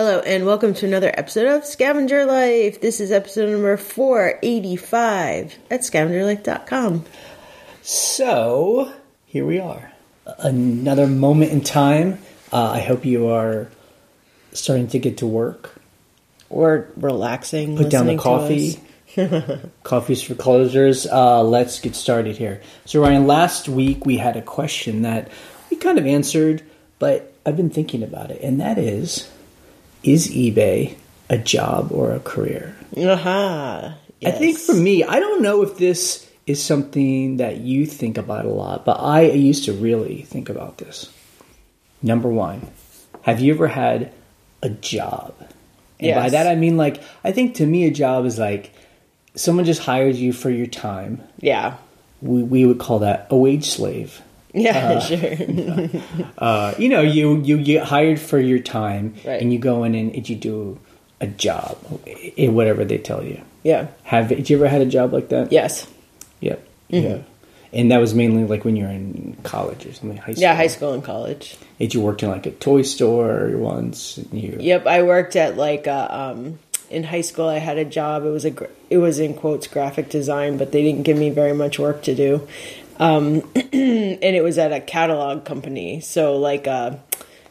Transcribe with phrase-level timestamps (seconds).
[0.00, 2.80] Hello, and welcome to another episode of Scavenger Life.
[2.80, 7.04] This is episode number 485 at scavengerlife.com.
[7.82, 8.94] So,
[9.26, 9.92] here we are.
[10.38, 12.18] Another moment in time.
[12.50, 13.68] Uh, I hope you are
[14.54, 15.78] starting to get to work.
[16.48, 17.76] Or relaxing.
[17.76, 18.80] Put down the coffee.
[19.82, 21.06] Coffee's for closers.
[21.06, 22.62] Uh, let's get started here.
[22.86, 25.28] So, Ryan, last week we had a question that
[25.70, 26.62] we kind of answered,
[26.98, 29.30] but I've been thinking about it, and that is
[30.02, 30.96] Is eBay
[31.28, 32.76] a job or a career?
[32.96, 33.96] Aha.
[34.24, 38.44] I think for me, I don't know if this is something that you think about
[38.44, 41.10] a lot, but I used to really think about this.
[42.02, 42.66] Number one,
[43.22, 44.12] have you ever had
[44.62, 45.34] a job?
[46.00, 48.72] And by that I mean like I think to me a job is like
[49.34, 51.22] someone just hires you for your time.
[51.38, 51.76] Yeah.
[52.22, 54.22] We we would call that a wage slave.
[54.52, 55.88] Yeah, sure.
[56.38, 59.40] Uh, you know, you you get hired for your time, Right.
[59.40, 60.78] and you go in and you do
[61.20, 61.76] a job,
[62.36, 63.40] in whatever they tell you.
[63.62, 63.88] yeah.
[64.04, 65.52] Have you ever had a job like that?
[65.52, 65.86] Yes.
[66.40, 66.66] Yep.
[66.90, 67.06] Mm-hmm.
[67.06, 67.18] Yeah.
[67.72, 70.42] And that was mainly like when you were in college or something, high school.
[70.42, 71.56] Yeah, high school and college.
[71.78, 74.16] Did you worked in like a toy store once?
[74.18, 76.58] And you, Yep, I worked at like a, um
[76.90, 78.24] in high school I had a job.
[78.24, 78.52] It was a
[78.88, 82.14] it was in quotes graphic design, but they didn't give me very much work to
[82.16, 82.48] do.
[83.00, 86.00] Um and it was at a catalog company.
[86.00, 86.96] So like uh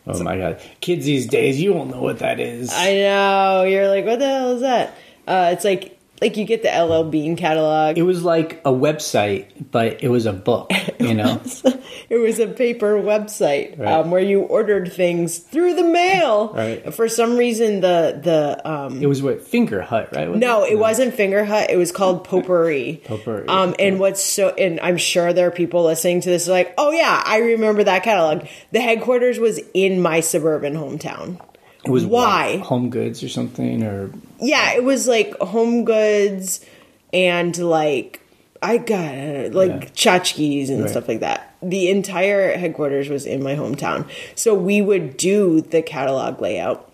[0.08, 2.72] Oh my god, kids these days, you won't know what that is.
[2.73, 4.95] I know, you're like what the hell is that?
[5.27, 7.98] Uh it's like like you get the LL Bean catalog.
[7.98, 10.72] it was like a website, but it was a book.
[11.00, 11.42] You know,
[12.09, 13.88] it was a paper website Right.
[13.88, 16.50] um, where you ordered things through the mail.
[16.53, 16.94] Right.
[16.94, 20.30] For some reason the the um it was what Fingerhut, right?
[20.30, 21.70] Was No, it wasn't Fingerhut.
[21.70, 23.02] It was called Potpourri.
[23.06, 26.73] Potpourri, Um, and what's so, and I'm sure there are people listening to this like,
[26.78, 28.45] oh yeah, I remember that catalog.
[28.73, 31.39] The headquarters was in my suburban hometown.
[31.86, 32.58] It was why?
[32.58, 36.64] what, Home Goods or something, or Yeah, it was like Home Goods
[37.14, 38.22] and like
[38.62, 39.80] I got it, like Yeah.
[40.20, 40.89] tchotchkes and Right.
[40.89, 41.56] stuff like that.
[41.64, 46.86] The entire headquarters was in my hometown, so we would do the catalog layout.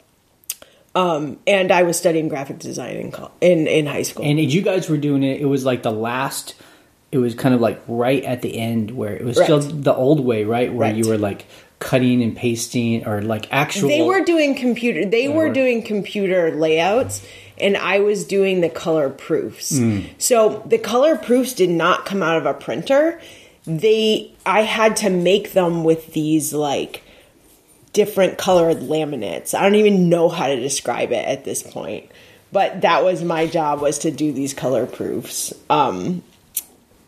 [0.94, 4.24] Um, and I was studying graphic design in in in high school.
[4.25, 5.41] and you guys were doing it.
[5.41, 6.56] It was like the last.
[7.12, 10.19] It was kind of like right at the end where it was still the old
[10.19, 10.72] way, right?
[10.74, 10.95] Where Right.
[10.95, 11.45] you were like
[11.80, 13.90] cutting and pasting, or like actual.
[13.90, 15.06] They were doing computer.
[15.06, 17.25] They were doing computer layouts,
[17.59, 19.78] and I was doing the color proofs.
[19.78, 20.02] Hmm.
[20.18, 23.19] So the color proofs did not come out of a printer.
[23.66, 27.03] They, I had to make them with these like
[27.94, 29.53] different colored laminates.
[29.53, 32.12] I don't even know how to describe it at this point,
[32.52, 35.53] but that was my job was to do these color proofs.
[35.69, 36.22] Um,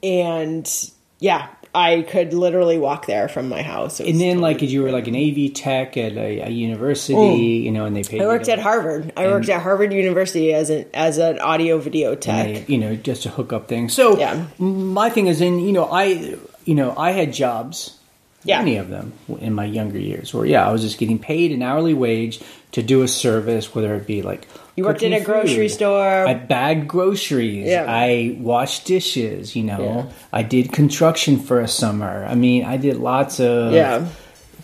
[0.01, 0.67] and
[1.19, 1.49] yeah.
[1.75, 3.99] I could literally walk there from my house.
[3.99, 7.15] And then, like, you were like an AV tech at a, a university,
[7.63, 8.21] you know, and they paid.
[8.21, 9.13] I worked at Harvard.
[9.15, 12.65] I worked at Harvard University as an as an audio video tech.
[12.67, 13.93] they, you know, just to hook up things.
[13.93, 14.45] So, Yeah.
[14.57, 16.35] my thing is, in you know, I,
[16.65, 17.95] you know, I had jobs,
[18.43, 18.59] Yeah.
[18.59, 21.61] many of them in my younger years, where yeah, I was just getting paid an
[21.61, 22.39] hourly wage
[22.71, 25.73] to do a service, whether it be like You worked in a grocery food.
[25.75, 26.27] store.
[26.27, 27.65] I bagged groceries.
[27.65, 27.85] Yeah.
[27.87, 29.55] I washed dishes.
[29.55, 30.05] You know, Yeah.
[30.31, 32.25] I did construction for a summer.
[32.29, 34.05] I mean, I did lots of Yeah.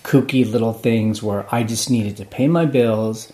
[0.03, 3.33] kooky little things where I just needed to pay my bills.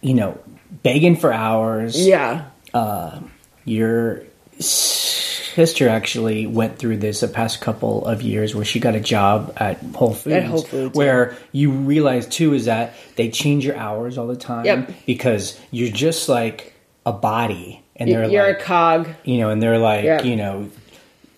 [0.00, 0.38] You know,
[0.82, 2.46] begging for hours yeah.
[2.74, 3.20] Uh,
[3.64, 4.24] your
[5.54, 9.52] sister actually went through this the past couple of years where she got a job
[9.56, 10.36] at Whole Foods.
[10.36, 14.36] At Whole Foods, where you realize too is that they change your hours all the
[14.36, 14.90] time Yep.
[15.06, 16.74] because you're just like
[17.06, 19.08] a body and they're You're like a cog.
[19.24, 20.24] you know and they're like Yep.
[20.24, 20.68] you know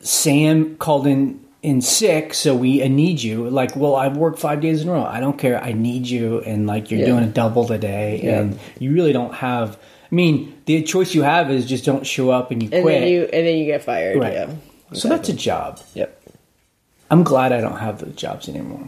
[0.00, 4.60] Sam called in in sick so we I need you like well I've worked 5
[4.60, 7.06] days in a row I don't care I need you and like you're Yeah.
[7.06, 8.38] doing a double today Yeah.
[8.40, 9.76] and you really don't have
[10.16, 13.00] mean, the choice you have is just don't show up and you And quit.
[13.00, 14.18] then you and then you get fired.
[14.18, 14.32] right.
[14.32, 14.54] Yeah.
[14.92, 15.80] So that's a job.
[15.94, 16.20] Yep.
[17.10, 18.86] I'm glad I don't have those jobs anymore.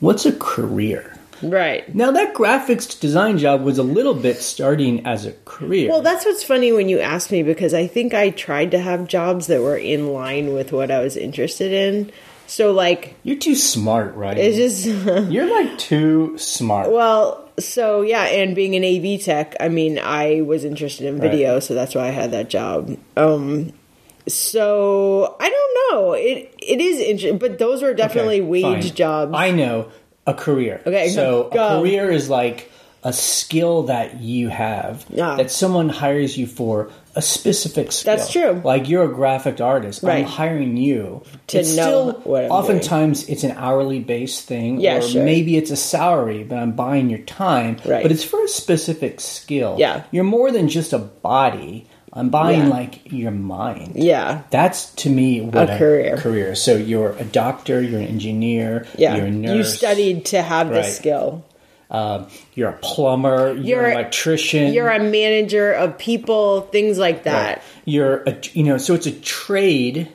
[0.00, 1.12] What's a career?
[1.42, 1.94] Right.
[1.94, 5.90] Now that graphics design job was a little bit starting as a career.
[5.90, 9.06] Well, that's what's funny when you ask me because I think I tried to have
[9.06, 12.10] jobs that were in line with what I was interested in.
[12.46, 14.36] So like You're too smart, right?
[14.38, 14.86] it's just
[15.30, 16.90] You're like too smart.
[16.90, 21.54] well, so yeah, and being an AV tech, I mean, I was interested in video,
[21.54, 21.62] Right.
[21.62, 22.96] so that's why I had that job.
[23.16, 23.72] Um
[24.28, 26.12] so I don't know.
[26.12, 28.94] It it is interesting, but those are definitely Okay, wage fine.
[28.94, 29.32] jobs.
[29.34, 29.88] I know
[30.26, 30.82] a career.
[30.86, 31.78] Okay, so go.
[31.78, 32.70] a career is like
[33.04, 35.36] a skill that you have Yeah.
[35.36, 38.14] that someone hires you for a specific skill.
[38.16, 38.60] That's true.
[38.62, 40.02] Like you're a graphic artist.
[40.02, 44.80] But I'm hiring you To It's know still, oftentimes it's an hourly based thing.
[44.80, 45.24] Yeah, or sure.
[45.24, 47.78] maybe it's a salary, but I'm buying your time.
[47.84, 48.02] Right.
[48.02, 49.76] But it's for a specific skill.
[49.78, 50.04] Yeah.
[50.10, 51.86] You're more than just a body.
[52.12, 52.68] I'm buying Yeah.
[52.68, 53.92] like your mind.
[53.96, 54.42] Yeah.
[54.50, 56.16] That's to me what A career.
[56.16, 56.54] Career.
[56.54, 57.82] So you're a doctor.
[57.82, 58.86] You're an engineer.
[58.96, 59.16] Yeah.
[59.16, 59.56] You're a nurse.
[59.56, 60.82] You studied to have Right.
[60.82, 61.44] this skill.
[61.90, 63.52] Um, you're a plumber.
[63.54, 64.72] You're, You're- an electrician.
[64.72, 67.58] You're a manager of people, things like that.
[67.58, 67.64] Right.
[67.84, 68.78] You're a, you know.
[68.78, 70.12] So it's a trade.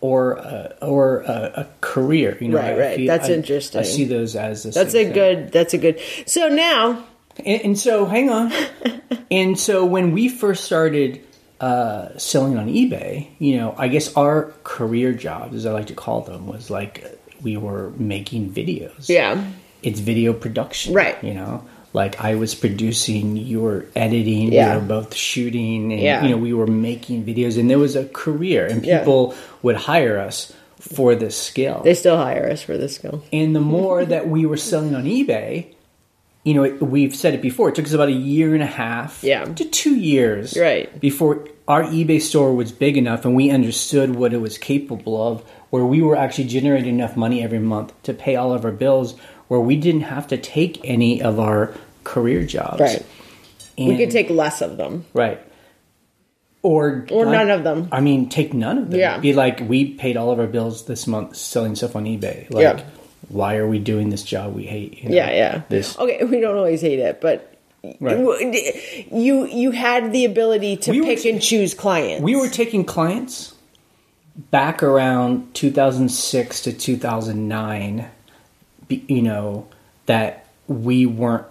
[0.00, 2.58] Or a, or a, a career, you know.
[2.58, 3.06] Right, I right.
[3.08, 3.80] That's I- interesting.
[3.80, 5.12] I see those as That's a thing.
[5.12, 5.50] good.
[5.50, 6.00] That's a good.
[6.24, 7.04] So now,
[7.44, 8.52] And, and so, hang on.
[9.32, 11.24] and so, when we first started
[11.60, 15.94] uh, selling on eBay, you know, I guess our career jobs, as I like to
[15.94, 17.04] call them, was like
[17.42, 19.08] we were making videos.
[19.08, 19.44] yeah,
[19.82, 20.94] It's video production.
[20.94, 21.22] Right.
[21.22, 24.74] You know, like I was producing, you were editing, Yeah.
[24.74, 26.22] we were both shooting, and, Yeah.
[26.22, 28.98] you know, we were making videos, and there was a career, and Yeah.
[29.00, 31.80] people would hire us for this skill.
[31.82, 33.22] they still hire us for this skill.
[33.32, 35.66] And the more that we were selling on eBay,
[36.44, 37.68] you know, it, we've said it before.
[37.70, 39.44] It took us about a year and a half, Yeah.
[39.44, 40.88] to two years, Right.
[41.00, 45.42] before our eBay store was big enough and we understood what it was capable of,
[45.70, 49.14] where we were actually generating enough money every month to pay all of our bills,
[49.48, 51.72] where we didn't have to take any of our
[52.04, 53.04] career jobs, Right.
[53.76, 55.04] And, We could take less of them.
[55.14, 55.40] right.
[56.62, 57.88] Or, Or none of them.
[57.92, 58.98] I mean, take none of them.
[58.98, 59.18] Yeah.
[59.18, 62.50] Be like, we paid all of our bills this month selling stuff on eBay.
[62.50, 62.80] Like, Yeah.
[63.28, 64.98] why are we doing this job we hate?
[65.02, 65.14] you know?
[65.14, 65.60] Yeah, yeah.
[65.68, 67.54] This, Okay, we don't always hate it, but
[68.00, 68.18] Right.
[69.12, 72.22] you you had the ability to We pick and choose clients.
[72.24, 73.54] we were taking clients
[74.50, 78.04] back around 2006 to 2009, be-
[78.88, 79.66] you know,
[80.06, 81.46] that we weren't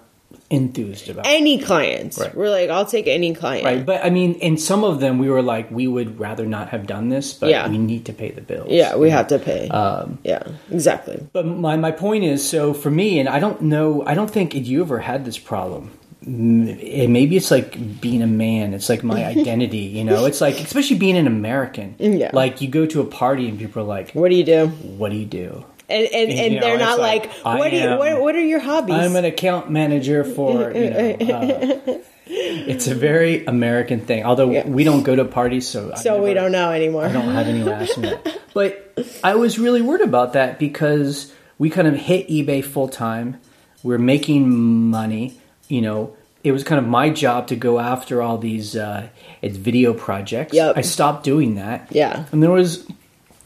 [0.49, 1.27] enthused about.
[1.27, 2.17] any clients.
[2.17, 2.33] Right.
[2.33, 3.65] We're like, I'll take any client.
[3.65, 6.69] Right, but I mean, in some of them, we were like, we would rather not
[6.69, 7.67] have done this, but Yeah.
[7.69, 8.67] we need to pay the bills.
[8.71, 9.67] Yeah, we have to pay.
[9.67, 11.21] Um, yeah, exactly.
[11.33, 14.55] But my, my point is, so for me, and I don't know, I don't think
[14.55, 15.91] you ever had this problem.
[16.21, 18.73] It- Maybe it's like being a man.
[18.73, 20.25] It's like my identity, you know.
[20.25, 21.95] It's like, especially being an American.
[21.99, 22.31] Yeah.
[22.33, 24.67] Like you go to a party and people are like, What do you do?
[24.67, 27.77] "What do you do?" And and, And, you know, they're not like, like, what do
[27.77, 28.95] you what, what are your hobbies?
[28.95, 31.79] I'm an account manager for, you know.
[31.87, 34.25] Uh, it's a very American thing.
[34.25, 34.67] Although Yeah.
[34.67, 37.05] we don't go to parties, so I so we don't know anymore.
[37.05, 38.39] I don't have asking that.
[38.53, 43.39] But I was really worried about that because we kind of hit eBay full time.
[43.83, 44.49] We're making
[44.89, 45.39] money.
[45.69, 49.07] You know, it was kind of my job to go after all these uh,
[49.41, 50.53] it's video projects.
[50.53, 50.77] Yep.
[50.77, 51.87] I stopped doing that.
[51.91, 52.25] Yeah.
[52.31, 52.85] And there was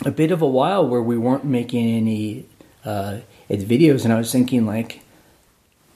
[0.06, 2.46] a bit of a while where we weren't making any
[2.86, 3.20] uh,
[3.50, 5.02] videos, and I was thinking like,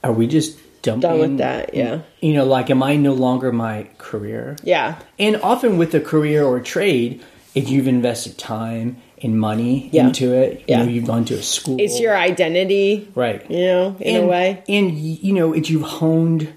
[0.04, 1.00] are we just dumping?
[1.00, 2.02] Done with that, yeah.
[2.20, 4.56] You know, like, am I no longer my career?
[4.62, 5.00] Yeah.
[5.18, 7.22] And often with a career or a trade,
[7.54, 10.06] if you've invested time and money Yeah.
[10.08, 10.82] into it, you Yeah.
[10.82, 11.80] know, you've gone to a school.
[11.80, 13.42] It's your identity, right.
[13.50, 14.62] you know, in and, a way.
[14.68, 16.52] And you know, if you've honed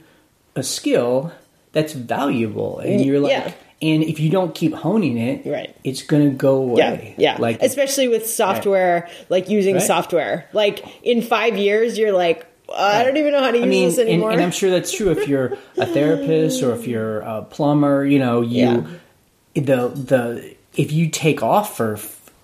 [0.56, 1.32] a skill
[1.72, 3.52] that's valuable, and you're like, Yeah.
[3.82, 5.74] And if you don't keep honing it, Right.
[5.84, 7.16] it's gonna go away.
[7.18, 7.42] Yeah, yeah.
[7.42, 9.84] Like especially with software, like using Right.
[9.84, 10.50] software.
[10.54, 13.98] Like in five years, you're like, I don't even know how to use mean, this
[14.00, 14.32] anymore.
[14.32, 18.06] and I'm sure that's true if you're a therapist or if you're a plumber.
[18.06, 18.86] You know, you
[19.56, 21.98] the the if you take off for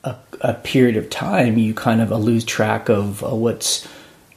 [0.03, 3.87] a, a period of time, you kind of lose track of uh, what's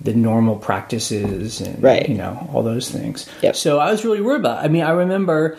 [0.01, 2.09] the normal practices and Right.
[2.09, 3.29] you know all those things.
[3.43, 3.57] Yep.
[3.57, 4.63] So I was really worried about.
[4.63, 4.67] It.
[4.67, 5.59] I mean, I remember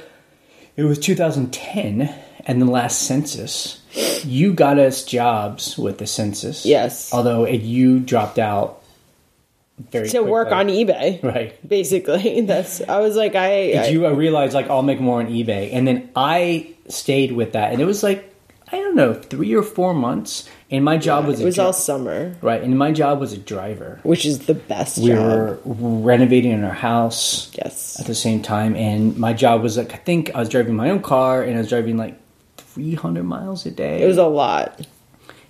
[0.80, 2.10] it was 2010
[2.46, 3.82] and the last census.
[4.24, 6.66] You got us jobs with the census.
[6.66, 7.14] Yes.
[7.14, 8.82] Although it, you dropped out
[9.78, 11.68] very to work on eBay, Right.
[11.68, 12.82] Basically, that's.
[12.82, 13.74] I was like, I.
[13.74, 17.54] I you uh, realize like I'll make more on eBay, and then I stayed with
[17.54, 18.29] that, and it was like
[18.72, 21.74] I don't know three or four months, and my job was it was dri- all
[21.74, 24.00] summer, right, and my job was a driver.
[24.04, 25.18] which is the best We job.
[25.18, 28.00] were renovating our house yes.
[28.00, 30.90] at the same time, and my job was like I think I was driving my
[30.90, 32.20] own car, and I was driving like
[32.58, 34.02] three hundred miles a day.
[34.04, 34.86] It was a lot.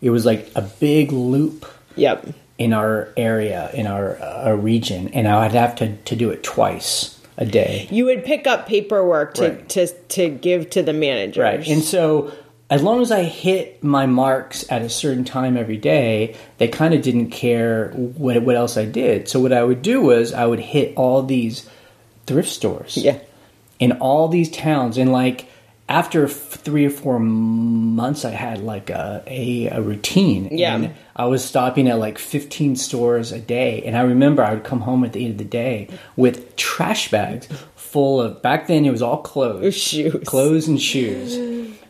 [0.02, 1.66] it was like a big loop
[1.98, 2.28] Yep.
[2.58, 7.20] in our area in our uh, region, and I'd have to to do it twice
[7.38, 7.88] a day.
[7.92, 9.70] You would pick up paperwork to Right.
[9.70, 11.68] to to give to the manager, Right.
[11.68, 12.32] And so
[12.70, 16.94] as long as I hit my marks at a certain time every day, they kind
[16.94, 19.28] of didn't care what what else I did.
[19.28, 21.68] So what I would do was I would hit all these
[22.28, 22.96] thrift stores.
[22.98, 23.20] Yeah.
[23.80, 25.48] In all these towns and like
[25.88, 30.50] after three or four months, I had like a a, a routine.
[30.56, 30.76] Yeah.
[30.76, 34.64] And I was stopping at like 15 stores a day, and I remember I would
[34.64, 38.44] come home at the end of the day with trash bags full of.
[38.44, 40.24] Back then, it was all clothes, Shoes.
[40.28, 41.36] clothes and shoes,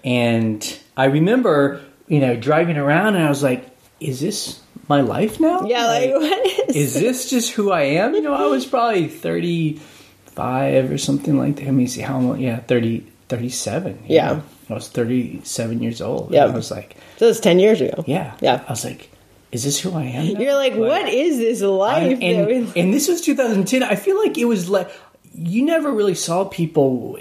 [0.03, 3.65] and I remember you know driving around, and I was like,
[3.99, 5.65] "Is this my life now?
[5.65, 6.75] Yeah, like what is?
[6.75, 8.13] is this just who I am?
[8.15, 11.65] You know, I was probably 35 or something like that.
[11.65, 12.39] Let me see how long.
[12.39, 14.03] Yeah, 30, 37.
[14.07, 14.27] Yeah.
[14.33, 14.43] know.
[14.69, 16.31] I was 37 years old.
[16.31, 16.45] Yeah.
[16.45, 18.03] I was like, So it's ten years ago.
[18.07, 18.35] yeah.
[18.39, 18.63] Yeah.
[18.67, 19.09] I was like,
[19.51, 20.33] is this who I am?
[20.33, 20.39] now?
[20.39, 22.03] You're like, what is this life?
[22.03, 23.81] I'm- that we- and, and this was 2010.
[23.83, 24.91] I feel like it was like,
[25.33, 27.17] you never really saw people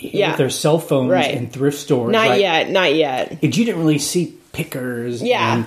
[0.00, 0.30] Yeah.
[0.30, 1.34] with their cell phones Right.
[1.34, 2.12] in thrift stores.
[2.12, 2.40] not right?
[2.40, 3.38] yet, not yet.
[3.42, 5.22] it, you didn't really see pickers.
[5.22, 5.54] Yeah.
[5.56, 5.66] And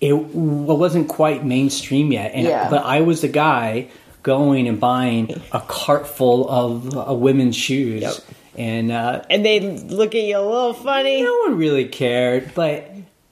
[0.00, 2.32] it wasn't quite mainstream yet.
[2.34, 2.68] And, Yeah.
[2.70, 3.88] But I was the guy
[4.22, 8.02] going and buying a cart full of uh, women's shoes.
[8.02, 8.14] Yep.
[8.56, 11.22] And uh, And they look at you a little funny.
[11.22, 12.90] no one really cared, but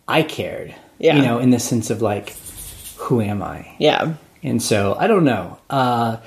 [0.08, 0.74] I cared.
[0.98, 1.16] Yeah.
[1.16, 2.34] You know, in the sense of like,
[2.96, 3.74] who am I?
[3.78, 5.58] Yeah, And so I don't know.
[5.70, 6.18] Uh,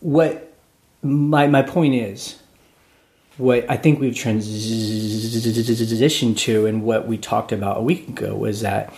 [0.00, 0.52] what
[1.02, 2.36] my my point is,
[3.38, 8.60] what I think we've transitioned to, and what we talked about a week ago was
[8.60, 8.92] that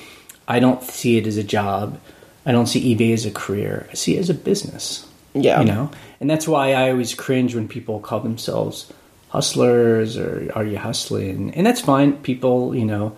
[0.48, 2.00] I don't see it as a job.
[2.46, 3.86] I don't see eBay as a career.
[3.90, 5.08] I see it as a business.
[5.36, 5.60] Yeah.
[5.60, 8.92] you know, and that's why I always cringe when people call themselves
[9.30, 11.52] hustlers or are you hustling?
[11.54, 12.18] And that's fine.
[12.18, 13.16] People, you know,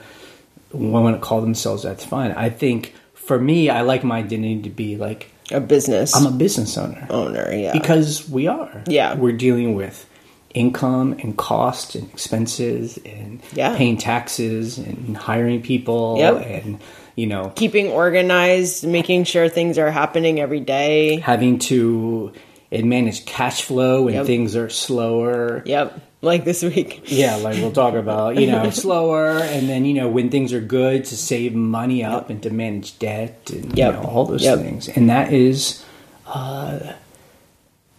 [0.72, 2.32] want to call themselves that's fine.
[2.32, 6.30] I think for me, I like my identity to be like a business I'm a
[6.30, 7.52] business owner owner.
[7.52, 8.82] Yeah, because we are.
[8.86, 9.14] Yeah.
[9.14, 10.08] we're dealing with
[10.56, 13.76] income and cost and expenses and Yeah.
[13.76, 16.46] paying taxes and hiring people Yep.
[16.46, 16.78] and
[17.14, 21.20] you know keeping organized, making sure things are happening every day.
[21.20, 22.32] having to
[22.72, 24.26] and manage cash flow when Yep.
[24.26, 25.62] things are slower.
[25.66, 27.02] Yep, like this week.
[27.06, 30.60] Yeah, like we'll talk about, you know, slower, and then you know when things are
[30.60, 33.94] good to save money up and to manage debt and Yep.
[33.94, 34.58] you know all those Yep.
[34.58, 35.84] things, and that is,
[36.26, 36.78] uh,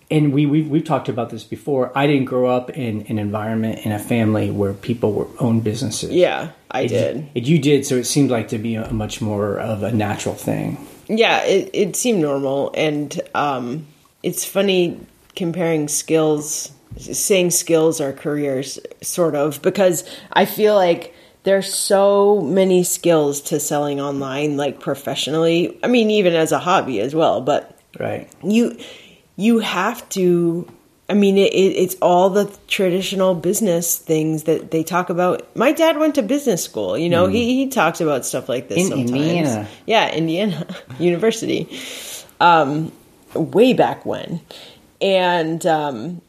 [0.10, 1.92] and we we've, we've talked about this before.
[1.98, 6.12] I didn't grow up in an environment in a family where people were own businesses.
[6.12, 7.30] Yeah, I It- did.
[7.36, 10.36] It, you did, so it seemed like to be a, much more of a natural
[10.36, 10.78] thing.
[11.10, 13.86] Yeah, it, it seemed normal, and um,
[14.24, 15.00] it's funny
[15.36, 22.84] comparing skills, saying skills are careers, sort of, because I feel like there's so many
[22.84, 25.80] skills to selling online, like professionally.
[25.82, 28.28] I mean, even as a hobby as well, but Right.
[28.44, 28.78] you
[29.38, 30.67] you have to
[31.10, 35.56] i mean it, it, it's all the traditional business things that they talk about.
[35.56, 38.79] My dad went to business school you know he, he talks about stuff like this
[38.79, 39.12] In sometimes.
[39.12, 39.67] Indiana.
[39.86, 40.67] yeah indiana
[41.00, 41.70] university.
[42.41, 42.91] Um
[43.34, 44.41] way back when.
[45.01, 46.22] And um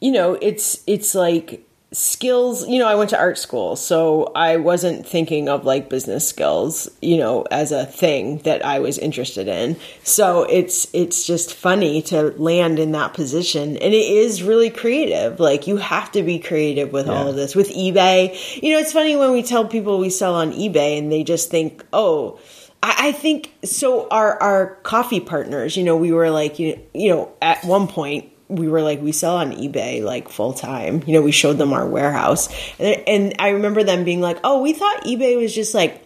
[0.00, 1.65] you know it's it's like
[1.96, 6.28] skills you know i went to art school so i wasn't thinking of like business
[6.28, 9.76] skills you know as a thing that i was interested in.
[10.02, 15.40] So it's it's just funny to land in that position and it is really creative.
[15.40, 17.54] Like you have to be creative with all of this.
[17.54, 21.10] With ebay you know it's funny when we tell people we sell on ebay and
[21.10, 22.38] they just think oh
[22.82, 24.08] I I think so.
[24.08, 28.30] Our our coffee partners, you know, we were like, you you know, at one point
[28.48, 31.02] we were like, we sell on eBay like full time.
[31.06, 32.48] You know, we showed them our warehouse,
[32.78, 36.04] and, and I remember them being like, oh, we thought eBay was just like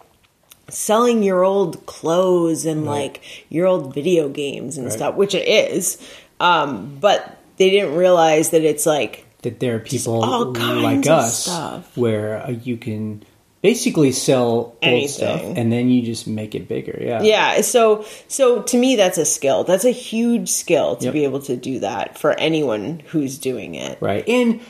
[0.68, 4.92] selling your old clothes and like your old video games and Right.
[4.94, 5.99] stuff, which it is.
[6.38, 10.99] Um, but they didn't realize that it's like that there are people all kinds like
[11.06, 11.97] of us stuff.
[11.97, 13.23] where uh, you can
[13.62, 15.58] basically sell old stuff Anything.
[15.58, 16.98] and then you just make it bigger.
[17.00, 17.22] Yeah.
[17.22, 19.64] Yeah, so so to me that's a skill.
[19.64, 21.12] That's a huge skill to Yep.
[21.12, 23.98] be able to do that for anyone who's doing it.
[24.00, 24.26] Right.
[24.28, 24.60] And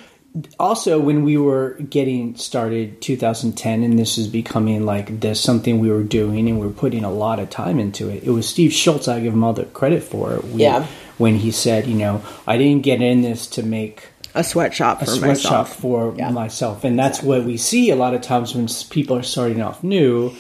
[0.60, 5.90] also when we were getting started 2010 and this is becoming like this something we
[5.90, 8.22] were doing and we were putting a lot of time into it.
[8.24, 10.44] It was Steve Schultz I give him all the credit for it.
[10.48, 10.86] We- Yeah.
[11.18, 14.04] When he said, you know, I didn't get in this to make
[14.34, 15.76] A sweatshop a for sweatshop myself.
[15.76, 16.30] for Yeah.
[16.30, 19.82] myself and that's what we see a lot of times when people are starting off
[19.82, 20.32] new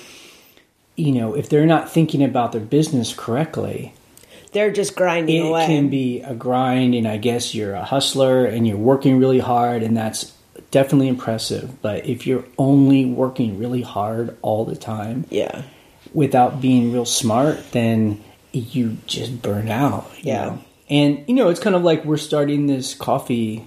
[0.96, 3.92] you know if they're not thinking about their business correctly
[4.52, 5.66] They're just grinding it away.
[5.66, 9.82] can be a grind and i guess you're a hustler and you're working really hard
[9.82, 10.32] and that's
[10.70, 15.62] definitely impressive but if you're only working really hard all the time yeah.
[16.14, 20.08] without being real smart, then you just burn out.
[20.18, 20.44] you Yeah.
[20.44, 20.58] know?
[20.88, 23.64] And you know, it's kind of like we're starting this coffee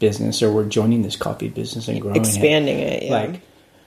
[0.00, 3.04] business or we're joining this coffee business and growing Expanding it.
[3.04, 3.12] it, yeah.
[3.12, 3.40] Like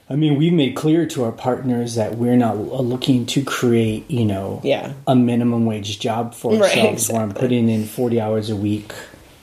[0.08, 4.24] I mean, we've made clear to our partners that we're not looking to create, you
[4.26, 4.92] know, Yeah.
[5.06, 8.92] a minimum wage job for Right, ourselves where I'm putting in 40 hours a week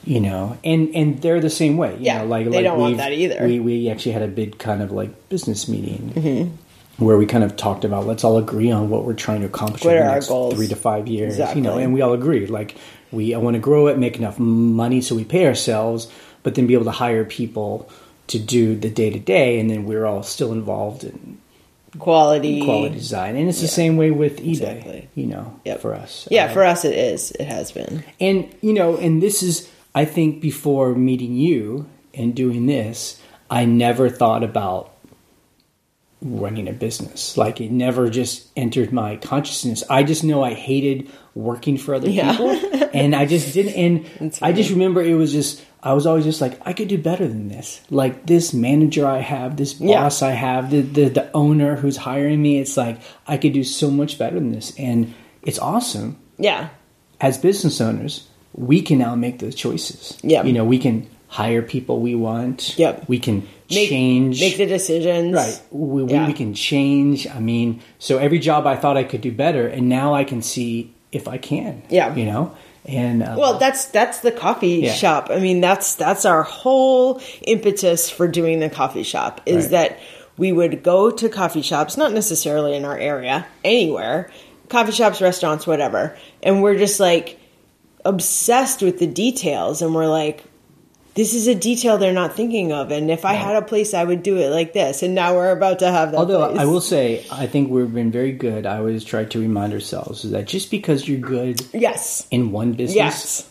[0.04, 1.92] you know, and and they're the same way.
[1.92, 3.46] You Yeah, know, like they like don't want that either.
[3.46, 6.12] We we actually had a big kind of like business meeting.
[6.16, 7.04] Mm-hmm.
[7.04, 9.84] Where we kind of talked about let's all agree on what we're trying to accomplish
[9.84, 10.54] What in are the our next goals?
[10.54, 11.60] three to five years, exactly.
[11.60, 12.74] you know, and we all agreed like
[13.12, 16.08] we I want to grow it, make enough money so we pay ourselves,
[16.42, 17.88] but then be able to hire people
[18.28, 21.38] to do the day to day, and then we're all still involved in
[21.98, 22.62] Quality.
[22.64, 25.08] quality design, and it's the same way with eBay, Exactly.
[25.14, 25.80] you know, Yep.
[25.80, 26.26] for us.
[26.30, 27.32] Yeah, Uh, for us it is.
[27.32, 28.02] It has been.
[28.18, 31.84] and you know, and this is I think before meeting you
[32.14, 33.20] and doing this,
[33.50, 34.91] I never thought about
[36.22, 37.36] running a business.
[37.36, 39.82] Like it never just entered my consciousness.
[39.90, 42.32] I just know I hated working for other Yeah.
[42.32, 42.50] people
[42.94, 43.74] and I just didn't
[44.20, 46.98] and I just remember it was just I was always just like I could do
[46.98, 47.80] better than this.
[47.90, 50.02] Like this manager I have, this Yeah.
[50.02, 53.64] boss I have, the, the the owner who's hiring me, it's like I could do
[53.64, 55.12] so much better than this and
[55.42, 56.68] it's awesome Yeah.
[57.20, 60.18] as business owners, we can now make those choices.
[60.22, 60.44] Yeah.
[60.44, 62.78] You know, we can hire people we want.
[62.78, 63.08] Yep.
[63.08, 64.40] We can Make, change.
[64.40, 65.34] Make the decisions.
[65.34, 65.60] right.
[65.70, 66.26] We, we- Yeah.
[66.26, 67.26] we can change.
[67.26, 70.42] I mean, so every job I thought I could do better, and now I can
[70.42, 71.82] see if I can.
[71.90, 72.14] Yeah.
[72.14, 72.54] You know?
[72.84, 74.92] And, uh, Well, that's that's the coffee Yeah.
[74.92, 75.28] shop.
[75.30, 79.70] I mean, that's that's our whole impetus for doing the coffee shop is Right.
[79.70, 79.98] that
[80.36, 84.30] we would go to coffee shops, not necessarily in our area, anywhere,
[84.68, 87.38] coffee shops, restaurants, whatever, and we're just like
[88.04, 90.42] obsessed with the details, and we're like,
[91.14, 94.02] this is a detail they're not thinking of, and if I had a place, I
[94.02, 96.18] would do it like this, and now we're about to have that.
[96.18, 96.58] Although place.
[96.58, 98.64] I will say, I think we've been very good.
[98.64, 102.96] I always try to remind ourselves that just because you're good yes, in one business
[102.96, 103.50] yes,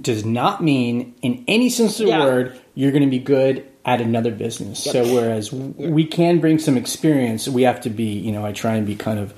[0.00, 2.24] does not mean, in any sense of the Yeah.
[2.24, 4.84] word, you're going to be good at another business.
[4.84, 8.74] So, whereas we can bring some experience, we have to be, you know, I try
[8.76, 9.34] and be kind of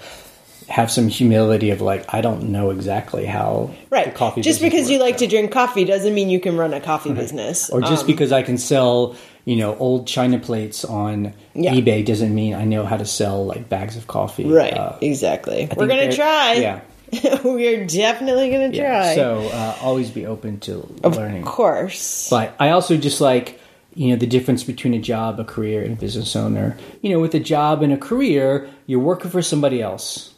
[0.73, 4.07] have some humility of like, I don't know exactly how right.
[4.07, 6.81] the coffee just because you like to drink coffee doesn't mean you can run a
[6.81, 9.15] coffee business, or just Um, because I can sell,
[9.45, 11.75] you know, old china plates on Yeah.
[11.75, 14.47] eBay doesn't mean I know how to sell like bags of coffee.
[14.47, 15.69] Right, Uh, exactly.
[15.71, 16.55] I We're gonna try.
[16.55, 16.81] Yeah.
[17.45, 19.03] We're definitely gonna yeah.
[19.03, 19.15] try.
[19.15, 21.43] So uh, always be open to of learning.
[21.43, 22.31] Of course.
[22.31, 23.61] But I also just like,
[23.95, 26.79] you know, the difference between a job, a career, and a business owner.
[27.03, 30.33] You know, with a job and a career, you're working for somebody else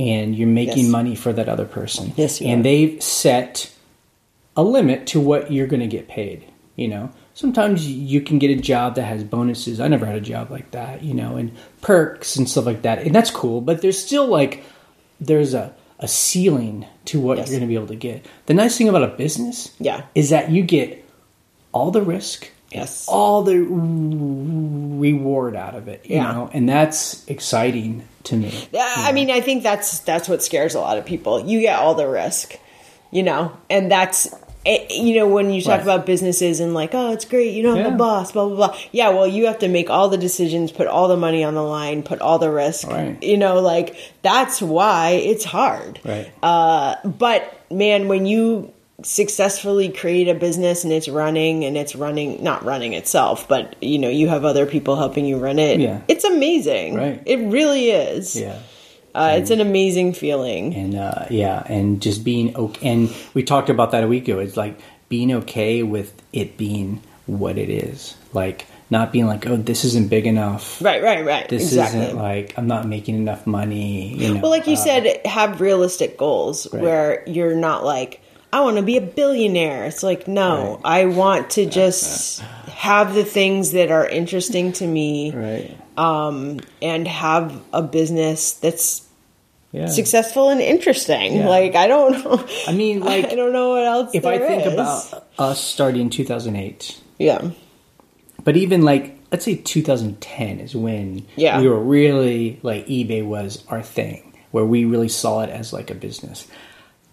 [0.00, 0.88] and you're making Yes.
[0.90, 2.12] money for that other person.
[2.16, 2.62] Yes, you And are.
[2.64, 3.70] they've set
[4.56, 7.10] a limit to what you're going to get paid, you know.
[7.34, 9.78] Sometimes you can get a job that has bonuses.
[9.80, 13.02] I never had a job like that, you know, and perks and stuff like that.
[13.02, 14.64] And that's cool, but there's still like
[15.20, 17.48] there's a a ceiling to what Yes.
[17.50, 18.24] you're going to be able to get.
[18.46, 20.02] The nice thing about a business Yeah.
[20.14, 21.04] is that you get
[21.72, 23.04] all the risk Yes.
[23.06, 23.58] all the
[25.00, 26.32] reward out of it you Yeah.
[26.32, 30.74] know and that's exciting to me Yeah, I mean, I think that's that's what scares
[30.74, 31.40] a lot of people.
[31.46, 32.58] You get all the risk,
[33.10, 34.28] you know, and that's
[34.66, 35.82] eh, you know when you talk Right.
[35.82, 37.94] about businesses and like, oh, it's great, you don't have Yeah.
[37.94, 38.76] a boss, blah blah blah.
[38.92, 41.62] Yeah, well, you have to make all the decisions, put all the money on the
[41.62, 42.86] line, put all the risk.
[42.88, 43.16] Right.
[43.22, 45.98] You know, like that's why it's hard.
[46.04, 48.72] right Uh, but man, when you
[49.04, 53.98] successfully create a business and it's running and it's running not running itself but you
[53.98, 55.80] know you have other people helping you run it.
[55.80, 56.00] Yeah.
[56.08, 56.94] it's amazing.
[56.94, 57.22] Right.
[57.26, 58.36] it really is.
[58.36, 58.58] Yeah.
[59.14, 60.74] Uh, it's an amazing feeling.
[60.74, 64.38] And uh, yeah and just being okay and we talked about that a week ago.
[64.38, 68.16] It's like being okay with it being what it is.
[68.32, 70.80] Like not being like oh this isn't big enough.
[70.82, 71.48] Right right right.
[71.48, 72.00] This exactly.
[72.02, 74.40] isn't like i'm not making enough money you know.
[74.40, 76.82] well like you uh, said have realistic goals Right.
[76.82, 78.20] where you're not like
[78.52, 83.24] i want to be a billionaire it's like no i want to just have the
[83.24, 89.06] things that are interesting to me right um, and have a business that's
[89.72, 91.36] yeah successful and interesting.
[91.36, 91.48] Yeah.
[91.48, 92.44] Like I don't know.
[92.66, 94.10] i mean like I don't know what else.
[94.14, 94.72] if i think is.
[94.72, 97.50] about us starting in 2008 yeah,
[98.44, 101.60] But even like let's say 2010 is when Yeah.
[101.60, 105.90] we were really like eBay was our thing, where we really saw it as like
[105.90, 106.48] a business.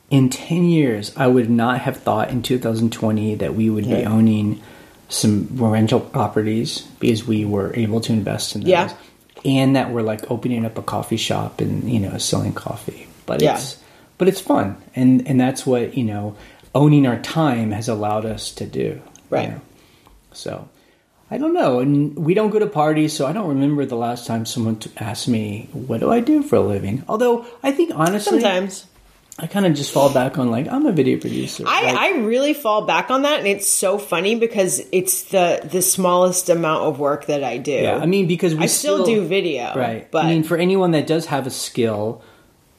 [0.09, 4.61] In 10 years, I would not have thought in 2020 that we would be owning
[5.09, 8.69] some rental properties because we were able to invest in those.
[8.69, 8.93] Yeah.
[9.45, 13.07] And that we're like opening up a coffee shop and you know selling coffee.
[13.25, 13.55] But Yeah.
[13.55, 13.77] it's
[14.17, 14.77] but it's fun.
[14.95, 16.35] And and that's what, you know,
[16.73, 18.79] owning our time has allowed us to do.
[18.79, 19.49] you Right.
[19.49, 19.61] know.
[20.31, 20.69] So
[21.29, 24.25] I don't know, and we don't go to parties, so I don't remember the last
[24.25, 28.39] time someone asked me, "What do I do for a living?" Although I think honestly,
[28.39, 28.85] sometimes
[29.39, 31.63] I kind of just fall back on like I'm a video producer.
[31.67, 35.61] I, Like, I really fall back on that, and it's so funny because it's the
[35.69, 37.71] the smallest amount of work that I do.
[37.71, 40.09] yeah, I mean because we I still, do video, right.
[40.09, 42.23] But I mean, for anyone that does have a skill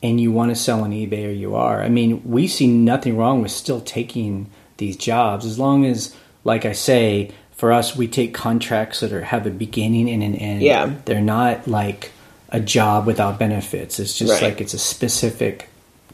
[0.02, 3.16] and you want to sell on eBay or you are, I mean, we see nothing
[3.16, 5.44] wrong with still taking these jobs.
[5.46, 9.50] As long as, like I say, for us, we take contracts that are have a
[9.50, 10.62] beginning and an end.
[10.62, 10.92] Yeah.
[11.04, 12.10] they're not like
[12.50, 13.98] a job without benefits.
[14.00, 14.42] It's just Right.
[14.42, 15.67] like it's a specific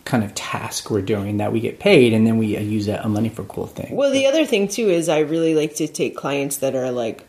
[0.05, 3.09] kind of task we're doing that we get paid, and then we uh, use that
[3.09, 3.90] money for cool things.
[3.93, 7.27] Well, the other thing too is I really like to take clients that are like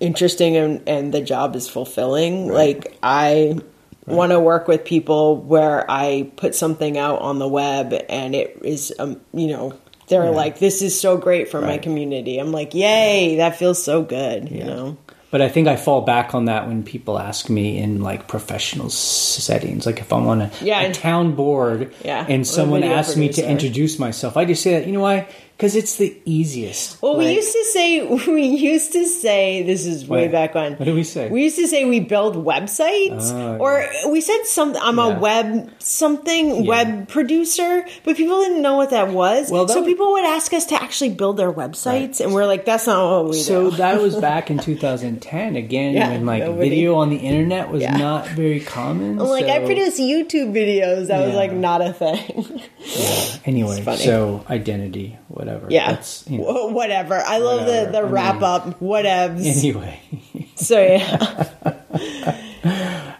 [0.00, 2.48] interesting and, and the job is fulfilling.
[2.48, 3.58] Like I
[4.06, 8.58] want to work with people where I put something out on the web and it
[8.62, 12.74] is, um, you know, they're like, "This is so great for my community." I'm like,
[12.74, 14.98] "Yay, that feels so good," you know.
[15.32, 18.90] But I think I fall back on that when people ask me in like professional
[18.90, 23.30] settings, like if I'm on a, Yeah, a town board Yeah, and someone asks me
[23.30, 25.26] to introduce myself, I just say that, you know why?
[25.62, 27.00] Because it's the easiest.
[27.00, 30.72] Well, we used to say we used to say this is way back when.
[30.72, 31.28] What did we say?
[31.30, 34.74] We used to say we build websites, Oh, or we said some.
[34.76, 35.16] I'm Yeah.
[35.16, 36.68] a web something Yeah.
[36.68, 39.52] web producer, but people didn't know what that was.
[39.52, 42.46] Well, that so was- people would ask us to actually build their websites, and we're
[42.46, 43.42] like, "That's not what we do.
[43.44, 47.18] So do." that was back in 2010 again Yeah, when like nobody- video on the
[47.18, 47.96] internet was Yeah.
[47.96, 49.20] not very common.
[49.20, 51.06] I'm like, I so- produce YouTube videos.
[51.06, 52.60] That was like not a thing.
[52.98, 53.36] Yeah.
[53.46, 53.80] anyway.
[53.96, 55.51] So identity, whatever.
[55.68, 57.14] Yeah, That's, you know, Wh- whatever.
[57.16, 57.86] I love Whatever.
[57.86, 58.80] the the I wrap mean- up.
[58.80, 59.46] Whatevs.
[59.58, 60.00] anyway.
[60.56, 61.50] so yeah,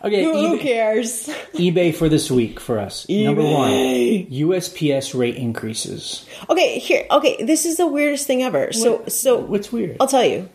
[0.04, 0.24] Okay.
[0.24, 1.28] who, who cares?
[1.54, 3.08] eBay for this week for us.
[3.08, 3.70] Number one.
[3.70, 6.26] USPS rate increases.
[6.50, 7.06] Okay, here.
[7.10, 8.72] Okay, this is the weirdest thing ever.
[8.72, 9.96] So, so What's weird?
[10.00, 10.48] I'll tell you.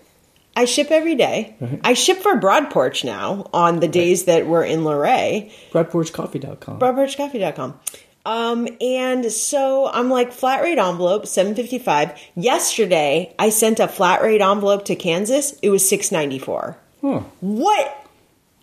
[0.56, 1.56] I ship every day.
[1.84, 5.52] I ship for Broad Porch now on the days that we're in Luray.
[5.72, 6.80] Broadporchcoffee.com.
[6.80, 7.80] Broadporchcoffee.com.
[8.28, 12.20] Um, and so I'm like flat rate envelope, seven fifty five.
[12.36, 15.54] Yesterday, I sent a flat rate envelope to Kansas.
[15.62, 16.78] It was six ninety four.
[17.00, 17.22] Huh.
[17.40, 18.06] What?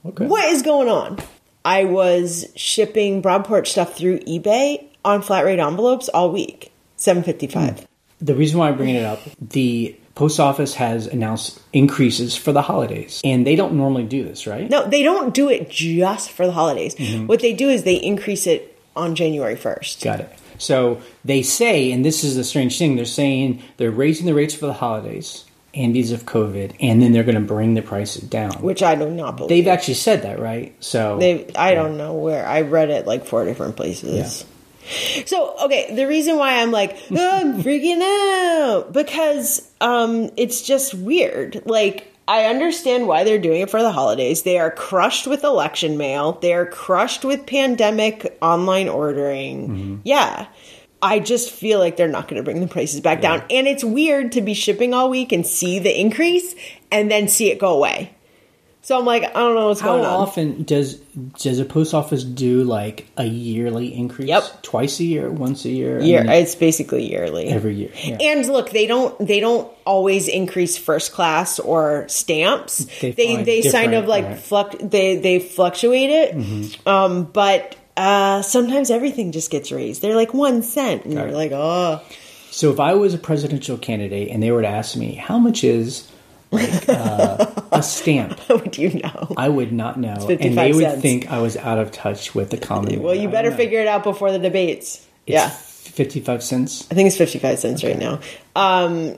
[0.05, 0.27] Okay.
[0.27, 1.19] What is going on?
[1.65, 6.71] I was shipping Broad Porch stuff through eBay on flat rate envelopes all week.
[6.97, 7.87] Seven fifty five.
[8.21, 12.61] The reason why I'm bringing it up, the post office has announced increases for the
[12.61, 14.69] holidays, and they don't normally do this, right?
[14.69, 16.95] No, they don't do it just for the holidays.
[16.97, 17.29] Mm-hmm.
[17.29, 20.03] What they do is they increase it on January 1st.
[20.03, 20.39] Got it.
[20.59, 24.55] So they say, and this is the strange thing, they're saying they're raising the rates
[24.55, 28.23] for the holidays and because of COVID, and then they're going to bring the prices
[28.23, 28.63] down.
[28.63, 29.49] Which I do not believe.
[29.49, 30.75] They've actually said that, right?
[30.81, 32.47] So They, I don't know where.
[32.47, 34.45] I read it like four different places.
[35.27, 40.95] So, okay, the reason why I'm like, "Oh, I'm freaking out, because um, it's just
[40.95, 41.63] weird.
[41.65, 44.43] Like, I understand why they're doing it for the holidays.
[44.43, 49.69] They are crushed with election mail, they are crushed with pandemic online ordering.
[49.69, 49.97] Mm-hmm.
[50.05, 50.47] Yeah.
[51.03, 53.43] I just feel like they're not going to bring the prices back down.
[53.51, 56.55] And it's weird to be shipping all week and see the increase
[56.91, 58.15] and then see it go away.
[58.85, 60.11] So I'm like, I don't know what's how going on.
[60.11, 60.97] How often does
[61.41, 64.29] does a post office do like a yearly increase?
[64.29, 64.45] Yep.
[64.61, 67.47] twice a year, once a year, I mean, it's basically yearly.
[67.47, 67.91] every year.
[67.97, 68.19] Yeah.
[68.21, 72.85] And look, they don't they don't always increase first class or stamps.
[73.01, 74.37] They They they, kind of like right.
[74.37, 74.55] Mm-hmm.
[74.55, 76.87] fluct they they fluctuate it.
[76.87, 80.03] Um, but uh, sometimes everything just gets raised.
[80.03, 82.03] They're like one cent, and you're like, oh,
[82.51, 85.65] So if I was a presidential candidate and they were to ask me how much
[85.65, 86.07] is
[86.51, 89.35] like uh, a stamp, how would you know?
[89.37, 91.03] I would not know, and 55 they would cents.
[91.03, 93.03] think I was out of touch with the common.
[93.03, 95.07] Well, you better figure it out before the debates.
[95.27, 96.87] yeah, fifty-five cents.
[96.91, 98.21] I think it's fifty five cents right now.
[98.57, 99.17] Um,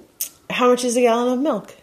[0.50, 1.74] how much is a gallon of milk?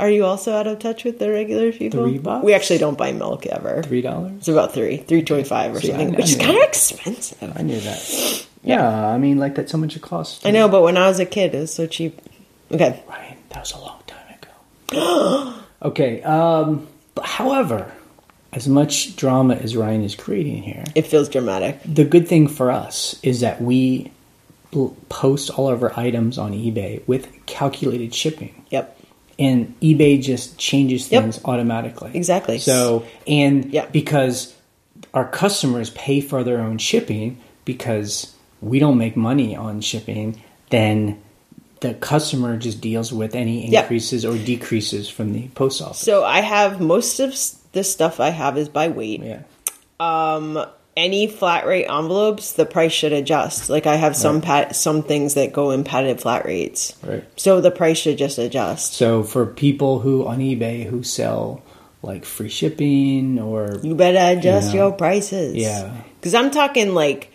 [0.00, 2.04] Are you also out of touch with the regular people?
[2.08, 2.44] Three bucks?
[2.44, 3.82] We actually don't buy milk ever.
[3.82, 4.32] Three dollars.
[4.38, 7.52] It's about three, three twenty five or See, something, I which is kind of expensive.
[7.56, 8.44] I knew that.
[8.64, 10.44] Yeah, I mean, like that's so much it costs.
[10.44, 12.20] I know, but when I was a kid, it was so cheap.
[12.72, 14.07] Okay, Ryan, that was a long time ago.
[15.82, 16.22] okay.
[16.22, 17.92] Um, but however,
[18.52, 21.80] as much drama as Ryan is creating here, it feels dramatic.
[21.84, 24.10] the good thing for us is that we
[25.08, 28.64] post all of our items on eBay with calculated shipping.
[28.70, 28.94] Yep.
[29.40, 31.22] and eBay just changes Yep.
[31.22, 32.10] things automatically.
[32.12, 32.58] Exactly.
[32.58, 33.86] So, and Yeah.
[33.92, 34.52] because
[35.14, 41.18] our customers pay for their own shipping because we don't make money on shipping, then
[41.80, 43.84] the customer just deals with any Yep.
[43.84, 45.98] increases or decreases from the post office.
[45.98, 47.34] So I have most of
[47.72, 49.22] the stuff I have is by weight.
[49.22, 49.40] yeah.
[50.00, 50.64] Um,
[50.96, 53.70] any flat rate envelopes, the price should adjust.
[53.70, 56.94] Like I have some pat some things that go in padded flat rates.
[57.06, 57.24] Right.
[57.36, 58.94] So the price should just adjust.
[58.94, 61.62] So for people who on eBay who sell
[62.02, 64.80] like free shipping or You better adjust Yeah.
[64.82, 65.54] your prices.
[65.54, 65.92] Yeah.
[66.18, 67.30] Because I'm talking like,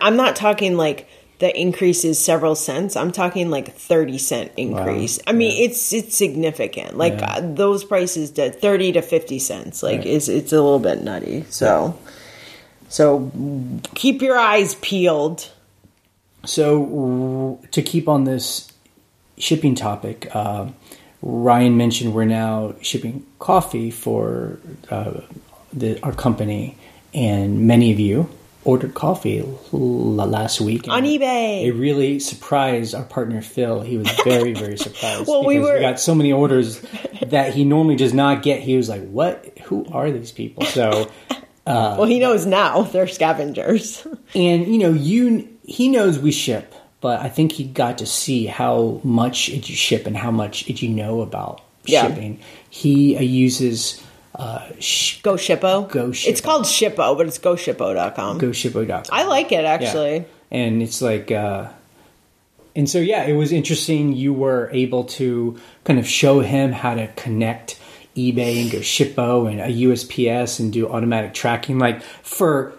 [0.00, 1.06] I'm not talking like
[1.40, 2.96] the increase is several cents.
[2.96, 5.18] I'm talking like 30 cent increase.
[5.26, 6.96] I mean, it's it's significant.
[6.96, 7.36] Like Yeah.
[7.36, 9.82] uh, those prices, to 30 to 50 cents.
[9.82, 10.06] Like Right.
[10.06, 11.44] it's it's a little bit nutty.
[11.48, 11.96] So,
[12.88, 13.30] so
[13.94, 15.48] keep your eyes peeled.
[16.44, 18.70] So to keep on this
[19.38, 20.66] shipping topic, uh,
[21.22, 24.58] Ryan mentioned we're now shipping coffee for
[24.90, 25.20] uh,
[25.72, 26.76] the, our company,
[27.14, 28.28] and many of you
[28.70, 29.48] ordered coffee l-
[30.38, 31.64] last week On eBay.
[31.66, 33.80] It really surprised our partner Phil.
[33.82, 35.26] He was very, very surprised.
[35.28, 36.80] Well, we were- got so many orders
[37.26, 38.60] that he normally does not get.
[38.60, 39.58] He was like, "What?
[39.64, 41.10] Who are these people?" So.
[41.66, 44.06] well, he knows now they're scavengers.
[44.34, 48.46] And you know, you he knows we ship, but I think he got to see
[48.46, 52.06] how much it you ship and how much it you know about Yeah.
[52.08, 52.40] shipping.
[52.70, 54.02] He uh, uses
[54.34, 55.90] uh, sh- Go Shippo.
[55.90, 58.40] Go It's called Shippo, but it's goshippo.com.
[58.40, 59.04] GoShippo.com.
[59.10, 59.70] I like it Yeah.
[59.72, 60.24] actually.
[60.50, 61.68] And it's like, uh,
[62.76, 64.12] and so yeah, it was interesting.
[64.14, 67.78] You were able to kind of show him how to connect
[68.16, 71.78] eBay and GoShippo and a USPS and do automatic tracking.
[71.78, 72.72] Like for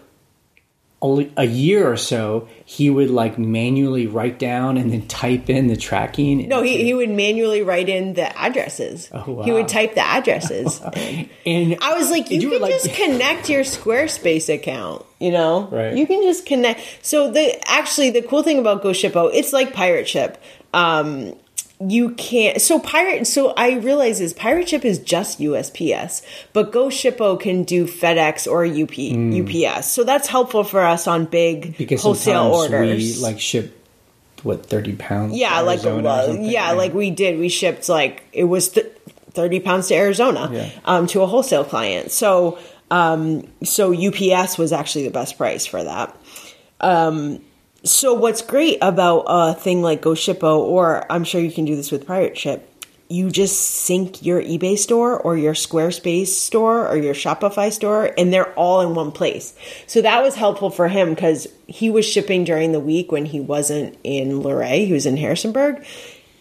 [1.02, 5.68] a, a year or so, he would like manually write down and then type in
[5.68, 6.48] the tracking.
[6.48, 9.10] No, he, he would manually write in the addresses.
[9.12, 9.44] Oh, wow.
[9.44, 10.80] He would type the addresses.
[11.46, 15.06] and I was like, you, were can just connect your Squarespace account.
[15.20, 15.96] You know, Right.
[15.96, 16.82] You can just connect.
[17.04, 20.42] So the actually the cool thing about GoShippo, it's like Pirate Ship.
[20.74, 21.36] Um,
[21.88, 22.62] you can't.
[22.62, 23.26] So pirate.
[23.28, 26.22] So I realize is Pirate Ship is just USPS,
[26.54, 28.92] but GoShippo can do FedEx or UP,
[29.78, 29.88] UPS.
[29.92, 33.18] So that's helpful for us on big because wholesale orders.
[33.18, 33.78] we like ship
[34.44, 35.36] what thirty pounds.
[35.36, 36.46] Yeah, like a Arizona or lo- something?
[36.46, 37.40] yeah, like we did.
[37.40, 38.88] We shipped like it was th-
[39.32, 40.70] thirty pounds to Arizona Yeah.
[40.86, 42.12] um, to a wholesale client.
[42.12, 42.58] So
[42.90, 46.16] um, so UPS was actually the best price for that.
[46.80, 47.40] Um,
[47.84, 51.92] so what's great about a thing like GoShippo, or I'm sure you can do this
[51.92, 52.68] with Pirate Ship,
[53.10, 58.32] you just sync your eBay store or your Squarespace store or your Shopify store, and
[58.32, 59.54] they're all in one place.
[59.86, 63.42] So that was helpful for him because he was shipping during the week when he
[63.42, 65.86] wasn't in Luray, he was in Harrisonburg.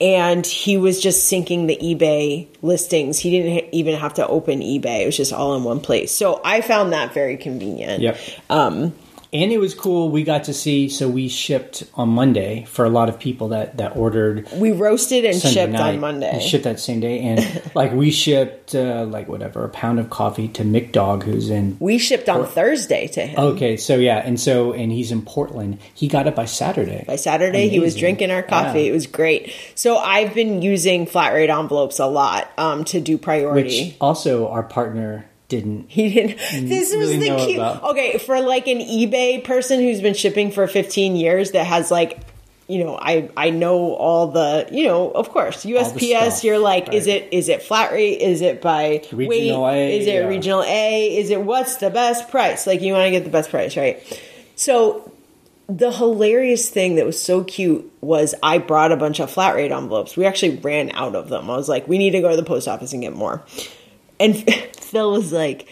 [0.02, 3.18] And he was just syncing the eBay listings.
[3.18, 5.02] He didn't even have to open eBay.
[5.02, 6.10] It was just all in one place.
[6.10, 8.00] So I found that very convenient.
[8.00, 8.18] Yep.
[8.48, 8.94] Um,
[9.32, 10.10] and it was cool.
[10.10, 10.88] We got to see.
[10.88, 15.24] So we shipped on Monday for a lot of people that that ordered We roasted
[15.24, 15.94] and Sunday shipped night.
[15.94, 16.32] on Monday.
[16.34, 20.10] We shipped that same day, and like we shipped uh, like whatever a pound of
[20.10, 21.76] coffee to Mick Dog, who's in.
[21.80, 23.38] we shipped on Thursday to him.
[23.38, 25.78] Okay, so yeah, and so and he's in Portland.
[25.94, 27.04] He got it by Saturday.
[27.06, 28.82] By Saturday, he was drinking our coffee.
[28.82, 28.90] Yeah.
[28.90, 29.54] It was great.
[29.74, 33.90] So I've been using flat rate envelopes a lot um, to do priority.
[33.90, 35.90] which also our partner didn't.
[35.90, 36.68] He didn't.
[36.68, 37.56] This was the cute.
[37.56, 37.82] about.
[37.82, 42.20] Okay, for like an eBay person who's been shipping for 15 years that has like,
[42.68, 46.30] you know, I I know all the, you know, of course, USPS.
[46.30, 48.20] stuff, You're like, is it is it flat rate?
[48.20, 49.96] Is it by Regional weight?
[49.96, 50.26] A, Is it yeah.
[50.26, 51.16] regional A?
[51.18, 52.66] Is it what's the best price?
[52.66, 54.00] Like you want to get the best price, right?
[54.54, 55.12] So
[55.68, 59.72] the hilarious thing that was so cute was I brought a bunch of flat rate
[59.72, 60.16] envelopes.
[60.16, 61.50] We actually ran out of them.
[61.50, 63.44] I was like, we need to go to the post office and get more.
[64.20, 64.36] And
[64.76, 65.66] Phil was like,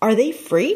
[0.00, 0.74] "Are they free?"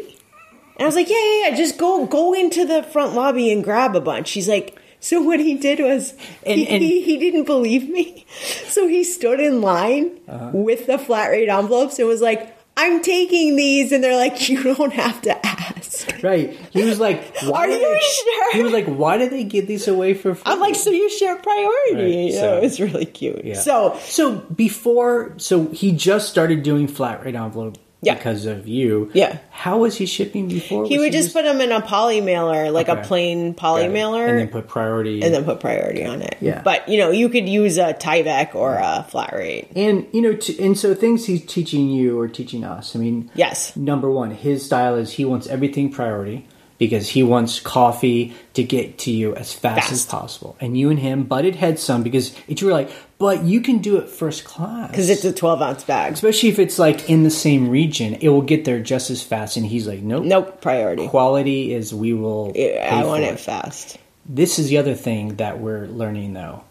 [0.77, 1.55] And I was like, "Yeah, yeah, yeah.
[1.57, 5.39] Just go go into the front lobby and grab a bunch." She's like, "So what
[5.39, 6.13] he did was
[6.45, 8.25] And- he, and- he, he didn't believe me,
[8.67, 10.51] so he stood in line Uh-huh.
[10.53, 14.63] with the flat rate envelopes and was like." I'm taking these, and they're like, you
[14.63, 16.23] don't have to ask.
[16.23, 16.53] Right.
[16.71, 18.53] He was like, why Are you they, sure?
[18.53, 20.43] He was like, why did they give these away for free?
[20.45, 21.95] I'm like, so you share priority.
[21.95, 23.43] Right, you know, so- it's really cute.
[23.43, 23.55] Yeah.
[23.55, 28.15] So so before, so he just started doing flat rate envelope Yeah.
[28.15, 29.11] because of you.
[29.13, 29.37] Yeah.
[29.51, 30.85] How was he shipping before?
[30.85, 34.25] he Was would just put them in a poly mailer, like a plain poly mailer,
[34.25, 35.21] and then put priority.
[35.21, 36.37] and then put priority on it.
[36.41, 36.61] Yeah.
[36.61, 39.67] But you know, you could use a Tyvek or a flat rate.
[39.75, 42.95] And you know, t- and so things he's teaching you or teaching us.
[42.95, 43.75] I mean, Yes.
[43.75, 48.97] Number one, his style is he wants everything priority because he wants coffee to get
[48.99, 50.55] to you as fast, as possible.
[50.59, 53.97] And you and him butted heads some because it's really like, but you can do
[53.97, 56.13] it first class Because it's a 12 ounce bag.
[56.13, 59.57] especially if it's like in the same region, it will get there just as fast.
[59.57, 61.07] And he's like, nope, Nope, priority.
[61.07, 62.49] Quality is we will.
[62.49, 63.97] I pay want for it fast.
[64.29, 66.63] This is the other thing that we're learning though.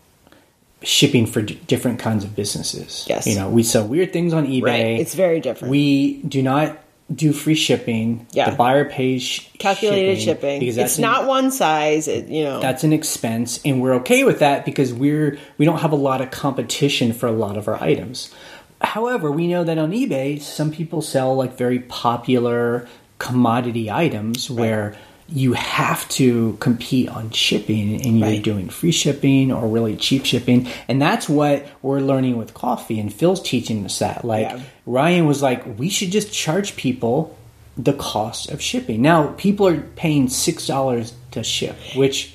[0.83, 3.07] Shipping for d- different kinds of businesses.
[3.09, 3.27] Yes.
[3.27, 4.63] You know, we sell weird things on eBay.
[4.63, 5.01] Right.
[5.01, 5.71] It's very different.
[5.73, 6.79] We do not
[7.15, 8.27] do free shipping.
[8.33, 8.51] Yeah.
[8.51, 10.59] The buyer pays sh- Calculated shipping.
[10.61, 12.09] because It's an- not one size.
[12.09, 12.61] It, you know.
[12.61, 16.21] that's an expense, and we're okay with that because we're we don't have a lot
[16.21, 18.35] of competition for a lot of our items.
[18.81, 22.87] However, we know that on eBay, some people sell like very popular
[23.19, 24.95] commodity items where
[25.29, 28.43] you have to compete on shipping and you're Right.
[28.43, 30.69] doing free shipping or really cheap shipping.
[30.89, 33.01] And that's what we're learning with coffee.
[33.01, 34.25] And Phil's teaching us that.
[34.25, 34.61] Like Yeah.
[34.87, 37.37] Ryan was like, we should just charge people
[37.77, 39.03] the cost of shipping.
[39.03, 42.35] Now, people are paying $6 to ship, which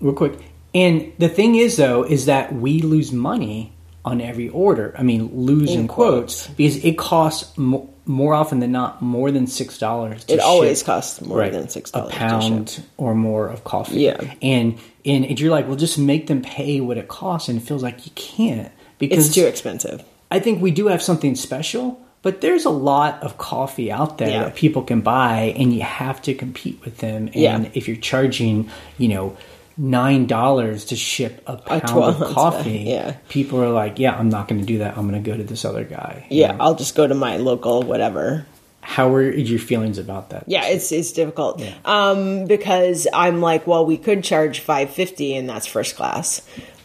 [0.00, 0.32] real quick.
[0.74, 3.72] And the thing is, though, is that we lose money
[4.04, 4.94] on every order.
[4.98, 9.30] I mean, lose in, In quotes, because it costs mo- more often than not more
[9.30, 10.24] than six dollars.
[10.28, 14.00] It always costs more than $6 a pound or more of coffee.
[14.00, 14.34] Yeah.
[14.42, 17.64] and and if you're like, well, just make them pay what it costs, and it
[17.64, 20.02] feels like you can't because It's too expensive.
[20.30, 24.28] I think we do have something special, but there's a lot of coffee out there
[24.30, 24.44] Yeah.
[24.44, 27.26] that people can buy, and you have to compete with them.
[27.28, 27.64] And Yeah.
[27.74, 29.36] if you're charging, you know,
[29.80, 33.16] nine dollars to ship a pound 12 of coffee, yeah.
[33.28, 34.96] people are like, "Yeah, I'm not going to do that.
[34.96, 36.58] I'm going to go to this other guy." you Yeah, know?
[36.60, 38.46] I'll just go to my local whatever.
[38.82, 40.44] How are your feelings about that?
[40.46, 41.62] Yeah, it's it's difficult.
[41.84, 46.40] Um, because I'm like, well, we could charge five fifty, and that's first class.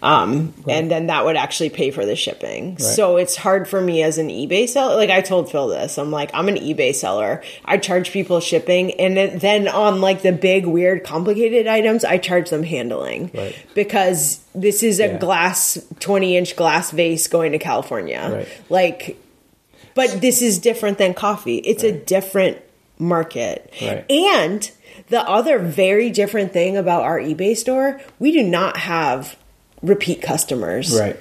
[0.06, 2.78] Um, and then that would actually pay for the shipping.
[2.78, 4.96] So it's hard for me as an eBay seller.
[4.96, 7.42] Like I told Phil this, I'm like, I'm an eBay seller.
[7.66, 12.20] I charge people shipping, and then- then on like the big, weird, complicated items, I
[12.20, 13.56] charge them handling Right.
[13.74, 15.18] because this is a Yeah.
[15.18, 18.30] glass, twenty inch glass vase going to California.
[18.32, 18.48] Right.
[18.70, 19.18] Like
[19.96, 21.58] but this is different than coffee.
[21.60, 22.58] It's a different
[23.00, 23.72] market.
[23.82, 24.04] Right.
[24.12, 24.70] And
[25.10, 29.36] the other very different thing about our eBay store, we do not have
[29.86, 30.98] repeat customers.
[31.00, 31.18] right.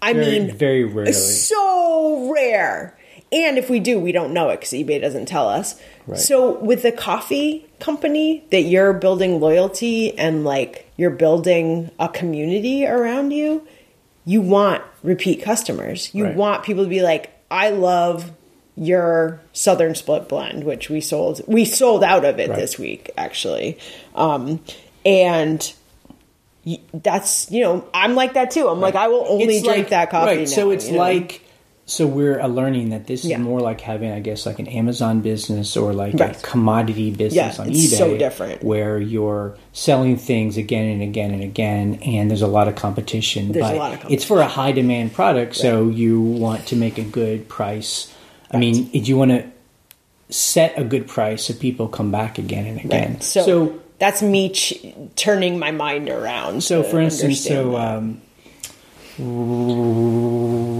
[0.00, 1.12] I Very, mean, very rarely.
[1.12, 2.98] so rare.
[3.30, 5.80] And if we do, we don't know it because eBay doesn't tell us.
[6.06, 6.18] Right.
[6.18, 12.84] So with the coffee company that you're building loyalty and like you're building a community
[12.86, 13.66] around you,
[14.24, 16.10] you want repeat customers.
[16.12, 16.36] You Right.
[16.36, 18.32] want people to be like, I love
[18.76, 21.42] your Southern Split Blend, which we sold.
[21.46, 22.58] We sold out of it Right.
[22.58, 23.78] this week, actually.
[24.14, 24.60] Um,
[25.06, 25.72] and
[26.94, 28.68] that's you know I'm like that too.
[28.68, 30.26] I'm like I will only It's drink like- that coffee.
[30.26, 30.38] Right.
[30.40, 30.98] now, so it's you know?
[30.98, 31.40] like
[31.84, 33.36] so we're uh, learning that this Yeah.
[33.38, 36.34] is more like having, I guess, like an Amazon business or like Right.
[36.36, 37.98] a commodity business Yeah, on it's eBay.
[37.98, 38.62] so different.
[38.62, 43.50] Where you're selling things again and again and again, and there's a lot of competition.
[43.50, 44.14] There's a but lot of competition.
[44.14, 48.14] It's for a high demand product, so you want to make a good price.
[48.52, 49.44] I mean, if you want to
[50.30, 53.14] set a good price so people come back again and again.
[53.14, 53.22] Right.
[53.24, 54.84] So, so that's me ch-
[55.14, 56.64] turning my mind around.
[56.64, 58.20] So, for instance, so um,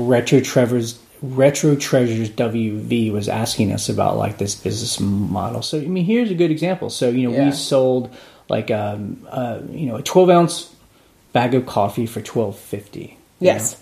[0.09, 5.63] retro Trevor's retro treasures WV was asking us about like this business model.
[5.63, 6.91] So, I mean, here's a good example.
[6.91, 7.45] So, you know, Yeah.
[7.47, 8.13] we sold
[8.49, 10.75] like um, uh, you know a 12 ounce
[11.33, 13.15] bag of coffee for 12.50.
[13.39, 13.81] yes,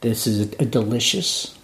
[0.00, 1.55] this is a, delicious,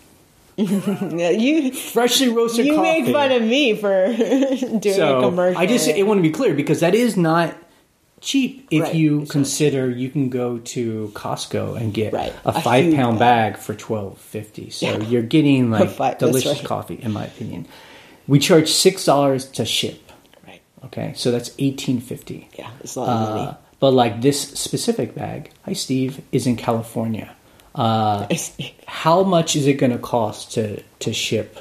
[1.40, 2.66] you freshly roasted.
[2.66, 3.02] you coffee.
[3.02, 5.60] make fun of me for doing a so commercial.
[5.60, 7.56] I just I want to be clear because that is not
[8.20, 12.60] cheap if Right, you consider you can go to Costco and get Right, a a
[12.60, 13.54] five huge pound bag.
[13.54, 14.70] bag for twelve fifty.
[14.70, 14.98] So Yeah.
[14.98, 16.64] you're getting like five- delicious right.
[16.64, 17.66] coffee, in my opinion.
[18.28, 20.12] We charge six dollars to ship.
[20.46, 20.60] right.
[20.84, 22.48] Okay, so that's eighteen fifty.
[22.56, 23.48] Yeah, it's a lot of money.
[23.48, 27.34] Uh, but like this specific bag, hi Steve, is in California.
[27.74, 28.26] Uh,
[28.86, 31.58] how much is it going to cost to to ship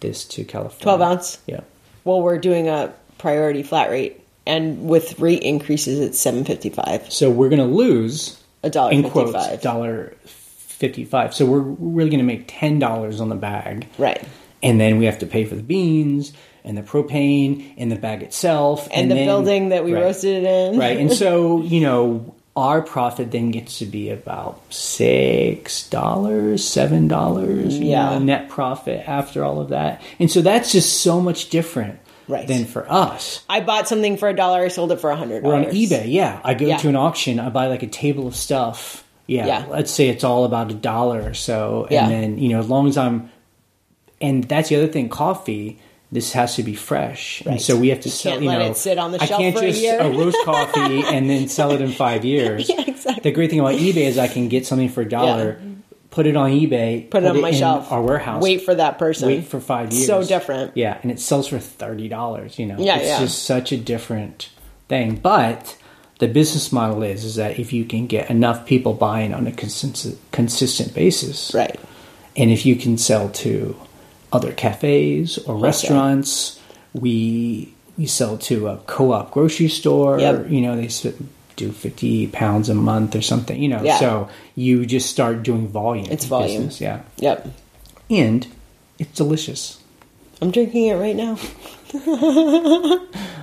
[0.00, 0.82] this to California?
[0.82, 1.38] 12 ounce?
[1.46, 1.60] Yeah.
[2.04, 7.12] well, we're doing a priority flat rate, and with rate increases, it's seven fifty five.
[7.12, 11.34] So we're going to lose A dollar in quotes dollar fifty five.
[11.34, 14.22] So we're really going to make ten dollars on the bag, Right.
[14.62, 16.32] And then we have to pay for the beans
[16.64, 20.42] and the propane and the bag itself And, the then- building that we right, roasted
[20.42, 20.78] it in.
[20.78, 20.96] right.
[20.98, 27.78] And so you know our profit then gets to be about six dollars, seven dollars,
[27.78, 28.10] Yeah.
[28.10, 30.00] know, net profit after all of that.
[30.20, 32.46] And so that's just so much different Right.
[32.46, 33.42] than for us.
[33.48, 36.04] I bought something for a dollar, I sold it for a hundred We're on eBay,
[36.06, 36.38] yeah.
[36.44, 36.76] I go Yeah.
[36.78, 39.04] to an auction, I buy like a table of stuff.
[39.26, 39.64] Yeah, Yeah.
[39.70, 41.82] let's say it's all about a dollar or so.
[41.90, 42.08] And Yeah.
[42.08, 43.30] then, you know, as long as I'm
[44.20, 45.78] and that's the other thing, coffee,
[46.14, 47.42] this has to be fresh.
[47.44, 49.40] And so we have to You sell, you know, it sit on the I shelf
[49.40, 52.68] can't a just uh, roast coffee and then sell it in five years.
[52.68, 53.20] Yeah, exactly.
[53.22, 55.60] The great thing about eBay is I can get something for a dollar,
[56.10, 57.90] put it on eBay, Put it on my in shelf.
[57.90, 58.40] our warehouse.
[58.40, 59.26] Wait for that person.
[59.26, 60.06] Wait for five years.
[60.06, 60.76] So different.
[60.76, 62.58] Yeah, and it sells for thirty dollars.
[62.60, 63.18] You know, Yeah, it's yeah.
[63.18, 64.50] just such a different
[64.88, 65.16] thing.
[65.16, 65.76] But
[66.20, 69.52] the business model is is that if you can get enough people buying on a
[69.52, 71.76] consistent consistent basis, Right.
[72.36, 73.74] and if you can sell to
[74.34, 76.60] other cafes or restaurants,
[76.92, 80.18] we we sell to a co-op grocery store.
[80.18, 80.50] Yep.
[80.50, 80.88] You know, they
[81.56, 83.62] do fifty pounds a month or something.
[83.62, 83.98] You know, Yeah.
[83.98, 86.06] so you just start doing volume.
[86.10, 86.64] It's volume.
[86.66, 87.48] business, yeah, Yep.
[88.10, 88.46] and
[88.98, 89.78] it's delicious.
[90.42, 91.38] I'm drinking it right now.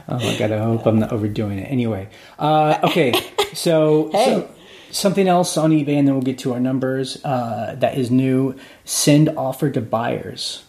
[0.09, 0.51] Oh my god!
[0.51, 1.71] I hope I'm not overdoing it.
[1.71, 3.13] Anyway, uh, okay.
[3.53, 4.25] So, Hey.
[4.25, 4.49] so
[4.91, 7.17] something else on eBay, and then we'll get to our numbers.
[7.23, 8.55] Uh, that is new.
[8.85, 10.63] Send offer to buyers.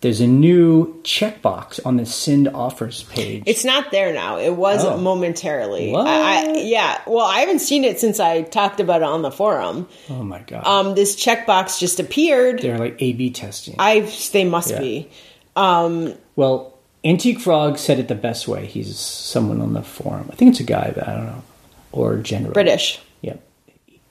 [0.00, 3.42] There's a new checkbox on the send offers page.
[3.46, 4.38] It's not there now.
[4.38, 4.96] It was Oh.
[4.96, 5.90] momentarily.
[5.90, 6.06] What?
[6.06, 7.00] I, I, yeah.
[7.06, 9.88] Well, I haven't seen it since I talked about it on the forum.
[10.08, 10.64] oh my god.
[10.66, 12.60] Um, this checkbox just appeared.
[12.62, 13.74] They're like A B testing.
[13.78, 14.00] I
[14.32, 14.78] they must Yeah.
[14.80, 15.08] be.
[15.56, 16.74] Um, well,
[17.04, 18.66] Antique Frog said it the best way.
[18.66, 20.28] He's someone on the forum.
[20.32, 21.42] I think it's a guy, but I don't know.
[21.90, 22.52] Or general.
[22.52, 23.00] British.
[23.22, 23.40] Yep.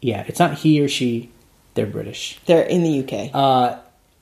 [0.02, 1.30] Yeah, it's not he or she.
[1.76, 2.40] They're British.
[2.46, 3.30] They're in the UK.
[3.34, 3.78] Uh,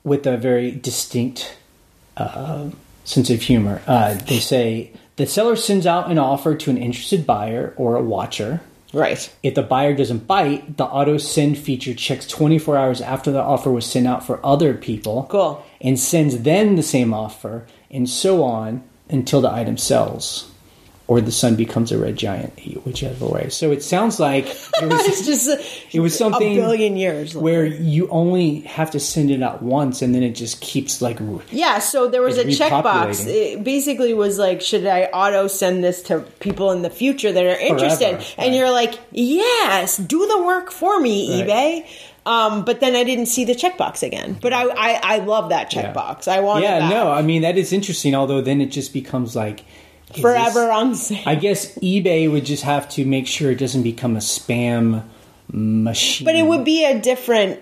[0.06, 1.58] with a very distinct
[2.16, 2.70] uh,
[3.04, 3.82] sense of humor.
[3.88, 8.02] Uh, they say the seller sends out an offer to an interested buyer or a
[8.02, 8.60] watcher.
[8.92, 9.30] right.
[9.42, 13.70] If the buyer doesn't bite, the auto send feature checks 24 hours after the offer
[13.70, 15.26] was sent out for other people.
[15.28, 15.66] Cool.
[15.80, 20.50] And sends then the same offer, and so on until the item sells.
[21.08, 23.48] Or the sun becomes a red giant, whichever way.
[23.48, 25.64] So it sounds like it was, just a,
[25.96, 27.32] it was something a billion years.
[27.32, 31.20] where you only have to send it out once, and then it just keeps like
[31.52, 33.24] Yeah, so there was a checkbox.
[33.24, 37.44] It basically was like, should I auto send this to people in the future that
[37.44, 38.16] are interested?
[38.16, 38.58] Forever, And right.
[38.58, 41.48] you're like, yes, do the work for me, Right.
[41.48, 41.86] eBay.
[42.26, 44.36] Um, but then I didn't see the checkbox again.
[44.42, 45.92] But I, I, I love that Yeah.
[45.92, 46.26] checkbox.
[46.26, 46.90] I want yeah, back.
[46.90, 48.16] no, I mean that is interesting.
[48.16, 49.64] Although then it just becomes like
[50.20, 51.22] forever on sale.
[51.26, 55.04] I guess eBay would just have to make sure it doesn't become a spam
[55.50, 56.24] machine.
[56.24, 57.60] But it would be a different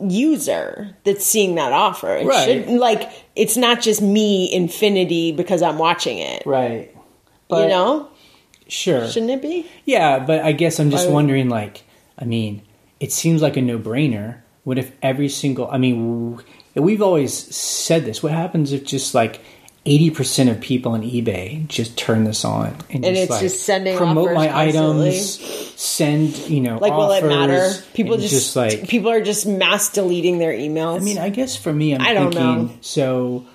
[0.00, 2.16] user that's seeing that offer.
[2.16, 2.44] It Right.
[2.46, 6.42] shouldn't- like it's not just me infinity because I'm watching it.
[6.46, 6.90] right.
[7.50, 8.08] you know?
[8.68, 9.08] Sure.
[9.08, 9.64] Shouldn't it be?
[9.86, 11.48] Yeah, but I guess I'm just would- wondering.
[11.48, 11.82] Like,
[12.18, 12.60] I mean,
[13.00, 14.36] it seems like a no-brainer.
[14.64, 15.66] What if every single?
[15.70, 16.38] I mean,
[16.74, 18.22] we've always said this.
[18.22, 19.40] What happens if just like
[19.88, 23.40] eighty percent of people on eBay just turn this on and, And just, it's like,
[23.40, 25.08] just sending promote my constantly?
[25.08, 25.40] items,
[25.80, 27.72] send you know, Like, will it matter?
[27.94, 31.00] People and just, like people are just mass deleting their emails.
[31.00, 32.72] I mean, I guess for me, I'm I don't thinking know.
[32.80, 33.46] so.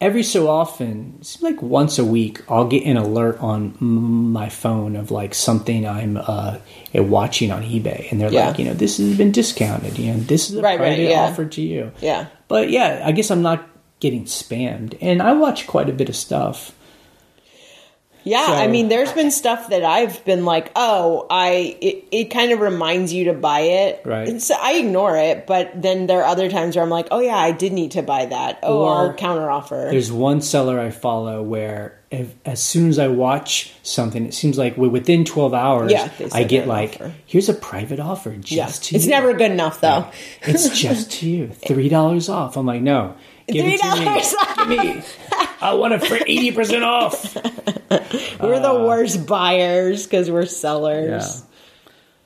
[0.00, 5.10] Every so often, like once a week, I'll get an alert on my phone of
[5.10, 6.58] like something I'm uh,
[6.92, 8.48] watching on eBay, and they're Yeah.
[8.48, 9.96] like, you know, this has been discounted.
[9.98, 11.20] You know, this is a Right, right, yeah.
[11.20, 11.90] offer to you.
[12.02, 12.26] yeah.
[12.48, 13.66] But yeah, I guess I'm not
[14.04, 16.72] getting spammed, and I watch quite a bit of stuff.
[18.26, 22.24] Yeah, So- I mean, there's been stuff that I've been like, oh, I it, it
[22.30, 24.00] kind of reminds you to buy it.
[24.06, 24.26] Right.
[24.26, 27.20] And so I ignore it, but then there are other times where I'm like, oh
[27.20, 28.60] yeah, I did need to buy that.
[28.62, 29.88] Oh, Or I'll counter offer.
[29.90, 34.56] There's one seller I follow where if, as soon as I watch something, it seems
[34.56, 37.12] like within 12 hours, Yeah, I get like, offer.
[37.26, 38.66] here's a private offer just Yeah.
[38.88, 39.10] to It's you.
[39.10, 40.08] never good enough though.
[40.46, 41.48] It's just to you.
[41.66, 42.56] Three dollars off.
[42.56, 43.16] I'm like, no.
[43.48, 43.76] Give me.
[43.78, 44.56] $3 off.
[44.56, 45.02] Give me.
[45.60, 47.34] I want it for eighty percent off.
[48.40, 51.42] We're the worst buyers because we're sellers.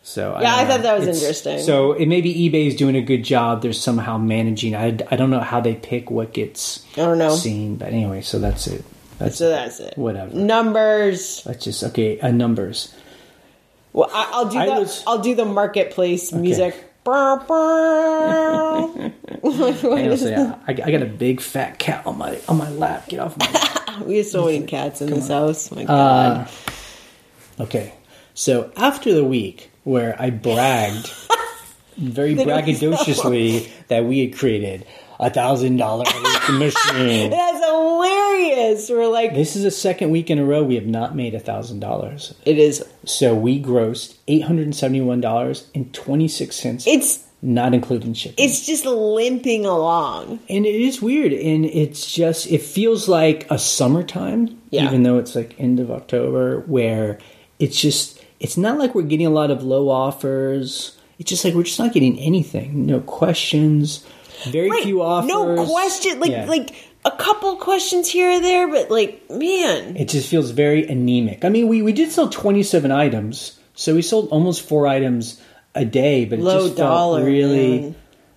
[0.03, 1.59] So Yeah, I don't thought that was It's- interesting.
[1.61, 3.63] So it maybe eBay's doing a good job.
[3.63, 4.75] They're somehow managing.
[4.75, 7.35] I, I don't know how they pick what gets I don't know.
[7.37, 8.85] seen, but anyway, so that's it.
[9.19, 9.99] That's So that's it.
[9.99, 10.35] Whatever.
[10.35, 11.43] Numbers.
[11.45, 12.19] That's just okay.
[12.21, 12.95] Uh, numbers.
[13.93, 16.88] Well, I, I'll do I the was- I'll do the marketplace music.
[17.09, 18.89] Brr.
[19.97, 20.61] Hang on.
[20.67, 23.09] I, I got a big fat cat on my on my lap.
[23.09, 24.03] Get off my.
[24.07, 25.71] we have so many cats in this house.
[25.71, 25.87] My uh,
[26.45, 26.51] God.
[27.61, 27.95] Okay,
[28.35, 31.11] so after the week where I bragged
[31.97, 34.87] very That it was braggadociously that we had created
[35.19, 36.05] a thousand dollar
[36.53, 37.31] machine.
[37.31, 38.91] That's hilarious.
[38.91, 41.41] We're like, This is the second week in a row we have not made a
[41.41, 42.35] thousand dollars.
[42.45, 42.85] it is.
[43.05, 47.73] So we grossed eight hundred and seventy one dollars and twenty six cents, It's not
[47.75, 48.45] including shipping.
[48.45, 50.41] it's just limping along.
[50.49, 54.85] and it is weird, and it's just it feels like a summertime, Yeah.
[54.87, 57.19] even though it's like end of October, where
[57.59, 60.97] it's just it's not like we're getting a lot of low offers.
[61.19, 62.87] It's just like we're just not getting anything.
[62.87, 64.05] No questions,
[64.49, 64.85] very Right.
[64.85, 65.29] few offers.
[65.29, 66.21] No question.
[66.21, 66.47] Like Yeah.
[66.47, 66.73] like
[67.13, 71.45] a couple questions here or there, but like man, it just feels very anemic.
[71.45, 75.41] I mean, we we did sell twenty seven items, so we sold almost four items
[75.75, 77.81] a day, but it Low just felt dollar, really.
[77.81, 77.95] man.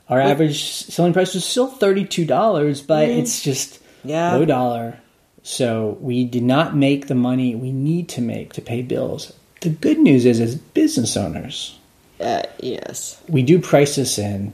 [0.10, 4.34] Our average selling price was still thirty two dollars, but it's just Yeah.
[4.36, 5.00] low dollar.
[5.44, 9.34] So we did not make the money we need to make to pay bills.
[9.62, 11.78] The good news is, as business owners,
[12.20, 14.54] uh, yes, we do price this in.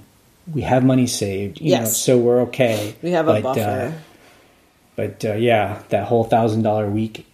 [0.54, 1.98] We have money saved, you know, Yes.
[1.98, 2.96] so we're okay.
[3.02, 3.60] we have a But, buffer.
[3.60, 3.92] Uh,
[4.98, 7.26] but uh, yeah, that whole thousand dollar week,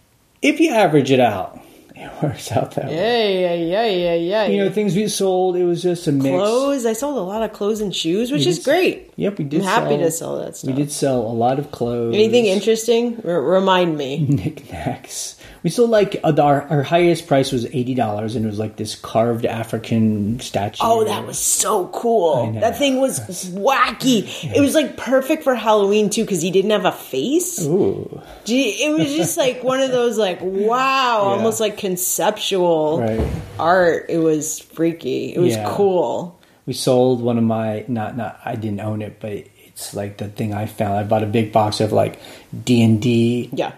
[0.42, 1.60] if you average it out,
[1.96, 3.40] it works out that way.
[3.42, 4.46] yeah, yeah, yeah, yeah, yeah.
[4.46, 6.28] You know, things we sold, it was just a mix.
[6.28, 6.86] clothes.
[6.86, 9.12] I sold a lot of clothes and shoes, which is great.
[9.16, 9.62] Yep, we did.
[9.62, 10.68] I'm happy sell, to sell that stuff.
[10.68, 12.14] We did sell a lot of clothes.
[12.14, 13.20] Anything interesting?
[13.24, 14.18] R- remind me.
[14.28, 15.40] Knickknacks.
[15.64, 18.76] We sold like uh, our our highest price was eighty dollars, and it was like
[18.76, 20.76] this carved African statue.
[20.82, 22.52] Oh, that was so cool.
[22.52, 24.28] That thing was wacky.
[24.54, 27.64] It was like perfect for Halloween too because he didn't have a face.
[27.64, 33.26] Ooh, It was just like one of those like wow, almost like conceptual Right.
[33.58, 34.06] art.
[34.10, 35.34] It was freaky.
[35.34, 35.72] It was Yeah.
[35.74, 36.38] cool.
[36.66, 39.32] we sold one of my not not I didn't own it, but
[39.66, 40.92] it's like the thing I found.
[40.94, 42.18] I bought a big box of like
[42.64, 43.48] D and D.
[43.52, 43.72] Yeah.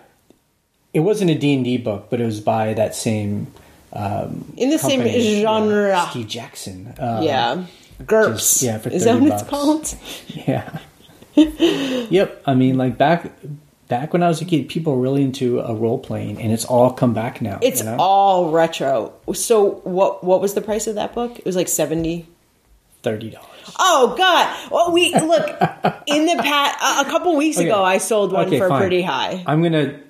[0.96, 3.48] It wasn't a D and D book, but it was by that same
[3.92, 5.00] um, In the same
[5.42, 5.88] genre.
[5.88, 6.94] yeah, Steve Jackson.
[6.98, 7.64] Um, yeah.
[8.02, 8.32] GURPS.
[8.38, 9.50] just- yeah, for Is that 30 what it's bucks.
[9.50, 9.94] called?
[10.46, 10.78] Yeah.
[12.10, 12.42] yep.
[12.46, 13.30] I mean, like back
[13.88, 16.64] back when I was a kid, people were really into a role playing, and it's
[16.64, 17.58] all come back now.
[17.62, 17.96] It's you know?
[17.98, 19.12] all retro.
[19.34, 21.38] So what what was the price of that book?
[21.38, 22.26] It was like 70
[23.02, 23.50] thirty dollars.
[23.78, 24.70] Oh God!
[24.70, 25.46] Well, we look
[26.06, 27.06] in the past.
[27.06, 28.80] A, couple weeks ago, I sold one Okay, for fine.
[28.80, 29.42] pretty high.
[29.46, 30.00] I'm gonna.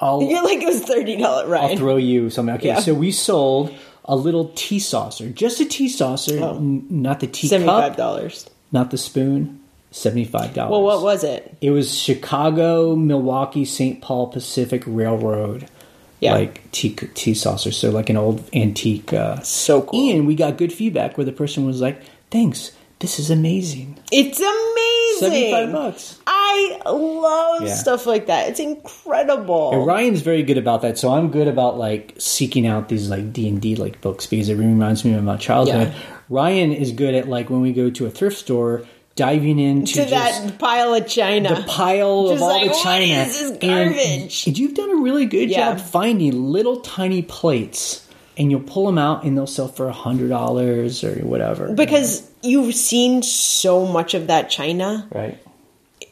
[0.00, 1.70] I'll You're like it was thirty dollars, right?
[1.72, 2.54] I'll throw you something.
[2.56, 2.80] Okay, Yeah.
[2.80, 3.74] so we sold
[4.04, 7.96] a little tea saucer, just a tea saucer, n- not the tea Seventy five cup,
[7.96, 8.48] dollars.
[8.72, 9.60] not the spoon.
[9.90, 10.70] Seventy five dollars.
[10.70, 11.56] Well, what was it?
[11.60, 14.00] It was Chicago, Milwaukee, St.
[14.02, 15.66] Paul Pacific Railroad.
[16.20, 16.32] Yeah.
[16.34, 19.12] Like tea, tea saucer, so like an old antique.
[19.12, 20.10] Uh, So cool.
[20.12, 24.38] And we got good feedback where the person was like, "Thanks, this is amazing." It's
[24.40, 25.18] amazing.
[25.18, 26.18] Seventy-five bucks.
[26.26, 27.74] I love Yeah.
[27.74, 28.48] stuff like that.
[28.50, 29.70] It's incredible.
[29.72, 33.32] And Ryan's very good about that, so I'm good about like seeking out these like
[33.32, 35.88] D and D like books because it reminds me of my childhood.
[35.88, 35.98] Yeah.
[36.28, 38.82] Ryan is good at like when we go to a thrift store,
[39.16, 41.54] diving into to just that pile of china.
[41.56, 43.04] the pile of all like, the china.
[43.24, 43.60] is this And
[43.94, 45.70] garbage?" you've done a really good Yeah.
[45.72, 48.02] job finding little tiny plates,
[48.36, 51.72] and you'll pull them out, and they'll sell for a hundred dollars or whatever.
[51.72, 55.06] because you've seen so much of that china.
[55.12, 55.38] right,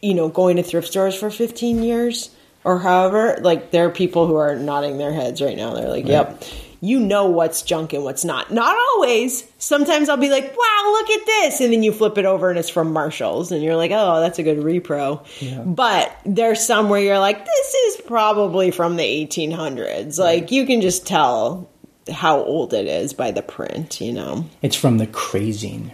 [0.03, 2.31] you know, going to thrift stores for 15 years
[2.67, 5.73] or however, like there are people who are nodding their heads right now.
[5.75, 6.43] They're like, yep,
[6.81, 8.53] you know what's junk and what's not.
[8.53, 9.49] Not always.
[9.59, 11.61] Sometimes I'll be like, wow, look at this.
[11.61, 14.41] And then you flip it over and it's from Marshall's and you're like, oh, that's
[14.41, 15.25] a good repro.
[15.65, 20.19] But there's some where you're like, this is probably from the 1800s.
[20.19, 21.71] Like you can just tell
[22.13, 24.45] how old it is by the print, you know.
[24.61, 25.93] it's from the crazing.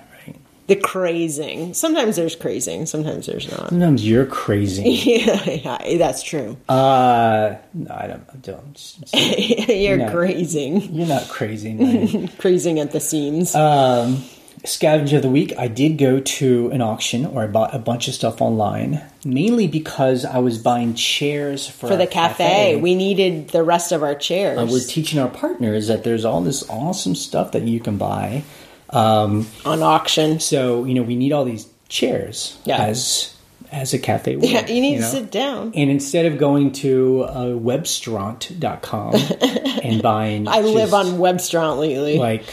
[0.74, 1.74] The crazing.
[1.74, 3.68] Sometimes there's crazing, sometimes there's not.
[3.68, 4.82] sometimes you're crazy.
[5.04, 6.56] yeah, yeah, that's true.
[6.68, 8.24] uh, no, I don't.
[8.32, 8.96] I don't.
[9.68, 10.10] You're No.
[10.10, 11.76] grazing, You're not crazy.
[11.76, 12.30] Ryan.
[12.38, 13.54] grazing at the seams.
[13.54, 14.22] um,
[14.64, 15.52] scavenger of the week.
[15.58, 19.66] I did go to an auction, or I bought a bunch of stuff online, mainly
[19.66, 22.76] because I was buying chairs for, for the our cafe.
[22.76, 24.58] we needed the rest of our chairs.
[24.58, 28.44] Uh, we're teaching our partners that there's all this awesome stuff that you can buy.
[28.92, 30.38] Um, on auction.
[30.40, 32.76] so you know we need all these chairs Yeah.
[32.84, 33.34] as
[33.70, 34.36] as a cafe.
[34.36, 35.08] Would, Yeah, you need to know?
[35.08, 35.72] sit down.
[35.74, 39.14] And instead of going to uh, webstaurant.com
[39.82, 42.18] and buying, I live on Webstaurant lately.
[42.18, 42.44] like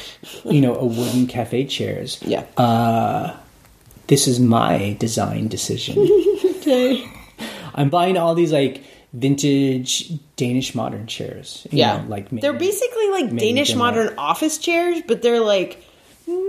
[0.46, 2.20] you know a wooden cafe chairs.
[2.26, 2.44] yeah.
[4.08, 5.98] This is my design decision.
[6.60, 7.10] Okay.
[7.74, 8.84] I'm buying all these like
[9.14, 11.66] vintage Danish modern chairs.
[11.72, 12.02] you Yeah.
[12.02, 15.82] know, like they're basically like Danish modern office chairs, but they're like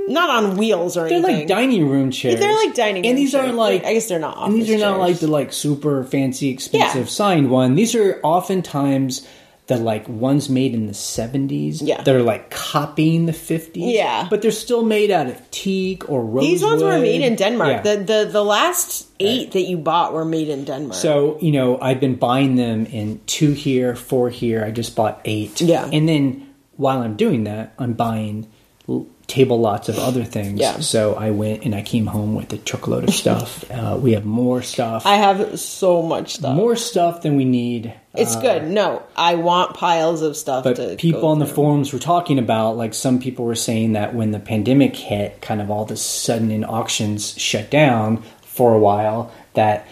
[0.08, 1.38] not on wheels or They're anything.
[1.40, 2.40] like dining room chairs.
[2.40, 3.44] They're like dining room and these chairs.
[3.44, 6.48] aren't like I guess they're not And these are not like the like super fancy,
[6.48, 7.10] expensive Yeah.
[7.10, 7.74] signed one.
[7.76, 9.26] These are oftentimes
[9.68, 11.80] the like ones made in the seventies.
[11.80, 12.02] Yeah.
[12.02, 13.94] they're like copying the fifties.
[13.94, 14.26] Yeah.
[14.28, 16.42] but they're still made out of teak or rosewood.
[16.50, 17.70] These ones were made in Denmark.
[17.70, 17.82] Yeah.
[17.82, 20.94] The, the the last eight that you bought were made in Denmark.
[21.00, 24.64] So, you know, I've been buying them in two here, four here.
[24.64, 25.60] I just bought eight.
[25.60, 25.88] Yeah.
[25.92, 28.48] And then while I'm doing that, I'm buying
[28.88, 30.60] l- table lots of other things.
[30.60, 30.80] Yeah.
[30.80, 33.70] So I went and I came home with a truckload of stuff.
[33.72, 35.06] uh, we have more stuff.
[35.06, 36.56] I have so much stuff.
[36.56, 37.94] more stuff than we need.
[38.14, 38.64] It's good.
[38.64, 40.64] No, I want piles of stuff.
[40.64, 44.14] But to people on the forums were talking about, like some people were saying that
[44.14, 48.74] when the pandemic hit, kind of all of a sudden in auctions shut down for
[48.74, 49.86] a while, that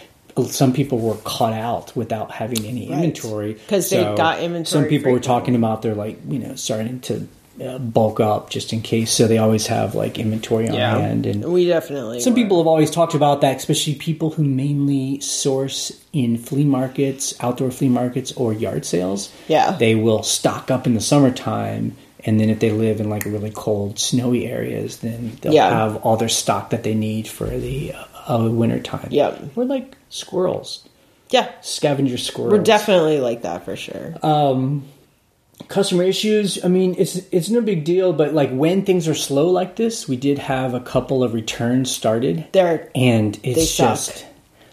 [0.46, 5.10] some people were caught out without having any inventory 'Cause they got inventory Some people
[5.12, 7.20] were talking about they're like you know starting to uh,
[7.78, 11.44] bulk up just in case, so they always have like inventory on hand and.
[11.44, 12.20] we definitely.
[12.20, 12.36] Some were.
[12.42, 17.70] people have always talked about that, especially people who mainly source in flea markets, outdoor
[17.70, 19.32] flea markets, or yard sales.
[19.48, 19.72] Yeah.
[19.72, 23.50] They will stock up in the summertime, and then if they live in like really
[23.54, 25.68] cold, snowy areas, then they'll Yeah.
[25.70, 29.08] have all their stock that they need for the uh, uh, winter time.
[29.10, 29.56] Yep.
[29.56, 30.86] We're like squirrels,
[31.30, 32.52] Yeah, scavenger squirrels.
[32.52, 34.14] we're definitely like that for sure.
[35.66, 39.50] Customer issues i mean it's it's no big deal but like when things are slow
[39.50, 42.46] like this we did have a couple of returns started.
[42.52, 44.24] They're and it's just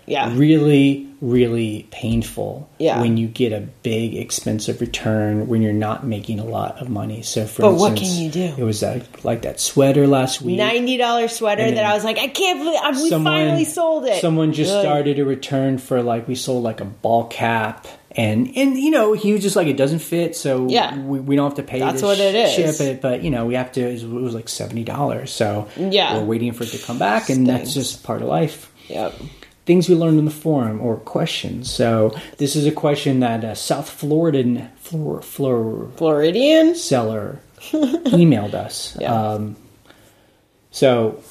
[0.08, 0.32] Yeah.
[0.36, 2.70] really, really painful.
[2.78, 3.02] Yeah.
[3.02, 7.22] when you get a big expensive return when you're not making a lot of money.
[7.24, 8.54] So, for But what can you do?
[8.58, 10.58] It was like, like that sweater last week.
[10.58, 14.22] Ninety dollar sweater that I was like, I can't believe I- we finally sold it.
[14.22, 14.82] Someone just Good.
[14.82, 17.88] started a return for like we sold like a ball cap.
[18.18, 20.98] And, and you know he was just like it doesn't fit so Yeah.
[20.98, 22.54] we, we don't have to pay That's to what it is.
[22.54, 25.32] ship it but you know we have to it was, it was like seventy dollars
[25.32, 26.16] so Yeah.
[26.20, 29.16] we're waiting for it to come back and that's just part of life Yep.
[29.66, 31.72] Things we learned in the forum or questions.
[31.72, 36.76] So this is a question that a South Floridan Flor, Flor Floridian.
[36.76, 38.96] seller emailed us.
[39.00, 39.14] Yeah.
[39.14, 39.56] Um,
[40.72, 41.24] so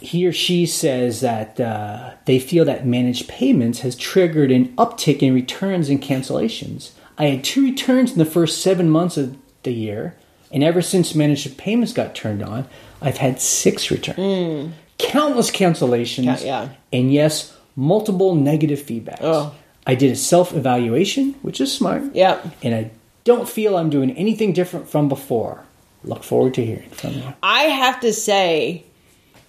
[0.00, 5.22] he or she says that uh, they feel that managed payments has triggered an uptick
[5.22, 6.92] in returns and cancellations.
[7.16, 10.14] I had two returns in the first seven months of the year,
[10.52, 12.68] and ever since managed payments got turned on,
[13.02, 16.24] I've had six returns, countless cancellations.
[16.24, 16.68] Yeah, yeah.
[16.92, 19.20] and yes, multiple negative feedbacks.
[19.22, 19.54] Oh.
[19.86, 22.56] I did a self evaluation, which is smart Yep.
[22.62, 22.90] and I
[23.24, 25.62] don't feel I'm doing anything different from before.
[26.04, 27.22] Look forward to hearing from you.
[27.42, 28.84] I have to say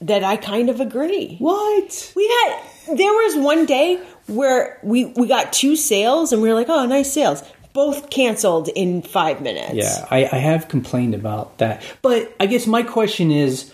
[0.01, 1.35] that I kind of agree.
[1.39, 2.13] What?
[2.15, 2.61] We had
[2.97, 6.85] there was one day where we we got two sales and we were like, oh,
[6.85, 7.43] nice sales.
[7.73, 9.73] Both canceled in five minutes.
[9.73, 13.71] Yeah, I, I have complained about that, but I guess my question is,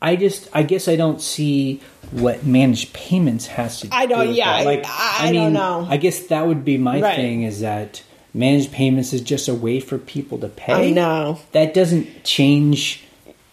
[0.00, 1.80] I just I guess I don't see
[2.12, 3.86] what managed payments has to.
[3.88, 3.92] Be.
[3.92, 4.64] I don't- do with yeah, that.
[4.66, 5.86] like I- I don't know.
[5.88, 7.16] I guess that would be my Right.
[7.16, 10.88] thing is that managed payments is just a way for people to pay.
[10.88, 11.38] I know.
[11.52, 13.02] that doesn't change.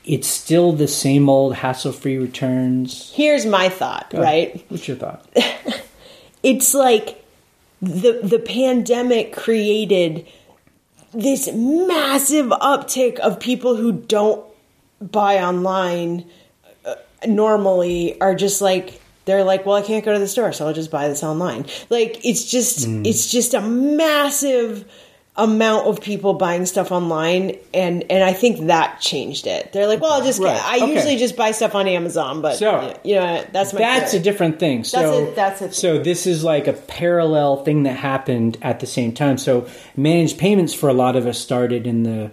[0.06, 3.12] It's still the same old hassle-free returns.
[3.16, 4.50] Here's my thought, Go right?
[4.50, 4.64] ahead.
[4.70, 5.26] What's your thought?
[6.44, 7.24] it's like
[7.82, 10.26] the the pandemic created
[11.14, 14.46] this massive uptick of people who don't
[15.02, 16.26] buy online
[16.86, 16.96] uh,
[17.28, 20.74] normally are just like they're like well I can't go to the store so I'll
[20.74, 24.86] just buy this online like it's just it's just a massive
[25.38, 30.00] amount of people buying stuff online and and I think that changed it they're like
[30.00, 30.62] well I'll just Right.
[30.64, 30.94] I Okay.
[30.96, 34.22] usually just buy stuff on Amazon but So, you know that's my that's theory.
[34.22, 34.86] a different thing.
[34.86, 38.86] So a- that's a- so this is like a parallel thing that happened at the
[38.88, 39.38] same time.
[39.38, 39.68] So
[39.98, 42.32] managed payments for a lot of us started in the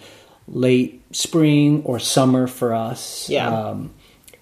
[0.49, 3.29] late spring or summer for us.
[3.29, 3.49] Yeah.
[3.49, 3.91] Um,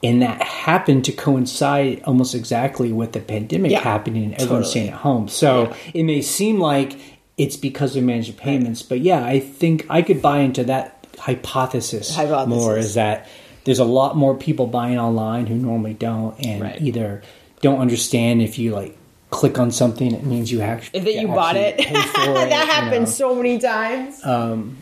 [0.02, 4.70] and that happened to coincide almost exactly with the pandemic Yeah, happening and everyone totally.
[4.70, 5.28] staying at home.
[5.28, 6.96] So it may seem like
[7.36, 12.14] it's because of managed payments, but yeah, I think I could buy into that hypothesis,
[12.14, 12.48] Hypothesis.
[12.62, 12.78] more.
[12.78, 13.28] Is that
[13.64, 16.80] there's a lot more people buying online who normally don't, and Right.
[16.80, 17.22] either
[17.60, 18.96] don't understand if you like
[19.30, 21.76] click on something, it means you actually that you bought it.
[21.80, 23.28] it, that you happens know.
[23.28, 24.20] so many times.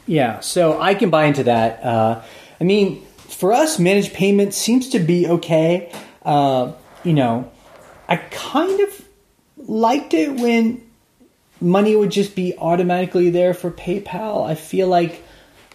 [0.07, 1.85] Yeah, so I can buy into that.
[1.85, 2.23] Uh,
[2.61, 5.93] I mean, for us, managed payments seems to be okay.
[6.25, 6.73] Uh,
[7.05, 7.51] you know,
[8.09, 9.09] I kind of
[9.57, 10.83] liked it when
[11.61, 14.49] money would just be automatically there for PayPal.
[14.49, 15.23] I feel like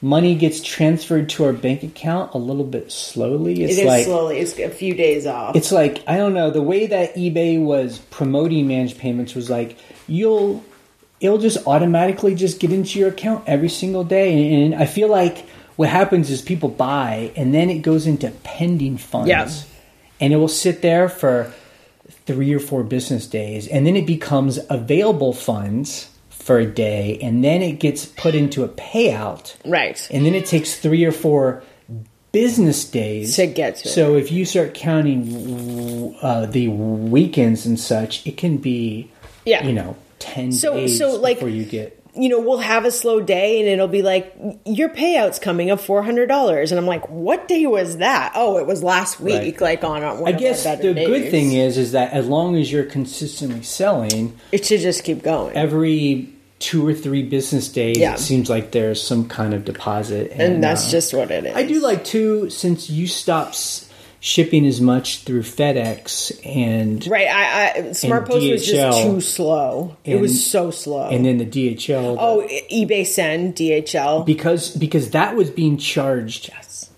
[0.04, 3.64] money gets transferred to our bank account a little bit slowly.
[3.64, 4.38] It's it is like slowly.
[4.40, 5.56] It's a few days off.
[5.56, 9.78] it's like I don't know the way that eBay was promoting managed payments was like
[10.08, 10.62] you'll
[11.22, 15.46] it'll just automatically just get into your account every single day and I feel like
[15.78, 19.50] what happens is people buy and then it goes into pending funds Yeah.
[20.20, 21.54] and it will sit there for
[22.26, 26.10] three or four business days and then it becomes available funds
[26.44, 30.08] for a day and then it gets put into a payout right.
[30.12, 31.64] and then it takes three or four
[32.32, 33.92] business days To get to it.
[33.92, 39.12] So if you start counting uh, the weekends and such, it can be,
[39.46, 39.66] Yeah.
[39.66, 42.00] you know, ten So- days so, like- before you get.
[42.16, 44.36] you know, we'll have a slow day and it'll be like,
[44.66, 46.70] your payout's coming of $400.
[46.72, 48.34] And I'm like, what day was that?
[48.36, 49.62] Oh, it was last week, Right.
[49.62, 52.72] like on, on I guess the better good thing is, is that as long as
[52.72, 55.56] you're consistently selling, it should just keep going.
[55.56, 56.30] every
[56.64, 58.14] two or three business days, Yeah.
[58.14, 61.56] it seems like there's some kind of deposit, and that's uh, just what it is.
[61.56, 63.90] I do like too, since you stopped s-
[64.22, 67.28] shipping as much through FedEx and Right.
[67.28, 69.98] I, I Smart Post was just too slow.
[70.06, 71.10] it was so slow.
[71.10, 72.16] and then the DHL.
[72.18, 74.26] oh, eBay send, DHL.
[74.26, 76.50] because because that was being charged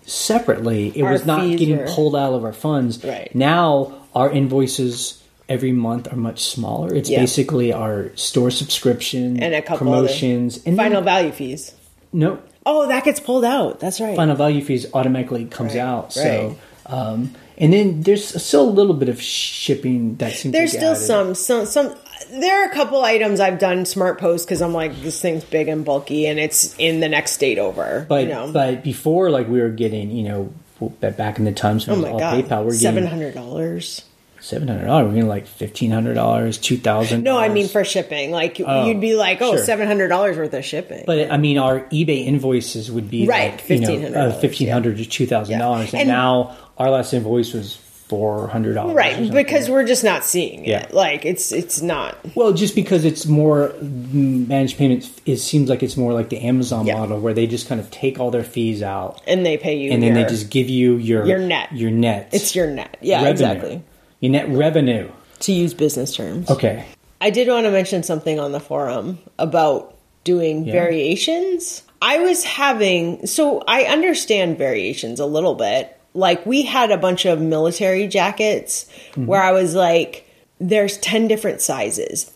[0.04, 0.92] separately.
[0.94, 3.04] It Our was not getting were- pulled out of our funds.
[3.04, 3.34] Right.
[3.34, 6.94] Now our invoices every month are much smaller.
[6.94, 7.20] It's Yeah.
[7.20, 11.72] basically our store subscription and a couple promotions and final then, value fees.
[12.12, 12.38] no
[12.68, 13.78] Oh, that gets pulled out.
[13.78, 14.16] That's right.
[14.16, 16.12] final value fees automatically comes Right, out.
[16.12, 20.94] So um, and then there's still a little bit of shipping that seems There's still
[20.94, 21.94] some, some, some.
[22.30, 25.68] There are a couple items I've done Smart Post because I'm like, this thing's big
[25.68, 28.04] and bulky, and it's in the next state over.
[28.08, 28.52] But you know?
[28.52, 30.52] but before like we were getting you know
[31.00, 33.34] back in the times when oh it was all god, PayPal we're seven getting hundred
[33.34, 34.02] dollars.
[34.40, 35.06] Seven hundred dollars.
[35.08, 37.22] We're getting like fifteen hundred dollars, two thousand.
[37.24, 38.30] No, I mean for shipping.
[38.30, 41.04] Like Oh, you'd be like, oh, seven hundred dollars worth of shipping.
[41.06, 44.68] But I mean, our eBay invoices would be Right, like you know, $1,500, uh, fifteen
[44.68, 46.00] hundred to two thousand dollars, Yeah.
[46.00, 47.76] and And- now our last invoice was
[48.08, 48.94] four hundred dollars.
[48.94, 50.94] right, because we're just not seeing it.
[50.94, 52.16] Like it's it's not.
[52.36, 56.86] well, just because it's more managed payments, it seems like it's more like the Amazon
[56.86, 56.98] Yeah.
[56.98, 59.90] model where they just kind of take all their fees out, And they pay you,
[59.90, 61.72] and then they just give you your Your net.
[61.72, 62.28] your net.
[62.32, 62.96] it's your net.
[63.00, 63.30] Yeah, revenue.
[63.32, 63.82] exactly.
[64.20, 65.10] Your net revenue.
[65.40, 66.50] To use business terms.
[66.50, 66.86] Okay.
[67.20, 70.72] I did want to mention something on the forum about doing Yeah.
[70.72, 71.82] variations.
[72.02, 75.96] I was having, so I understand variations a little bit.
[76.14, 79.26] Like, we had a bunch of military jackets mm-hmm.
[79.26, 80.26] where I was like,
[80.58, 82.30] there's 10 different sizes.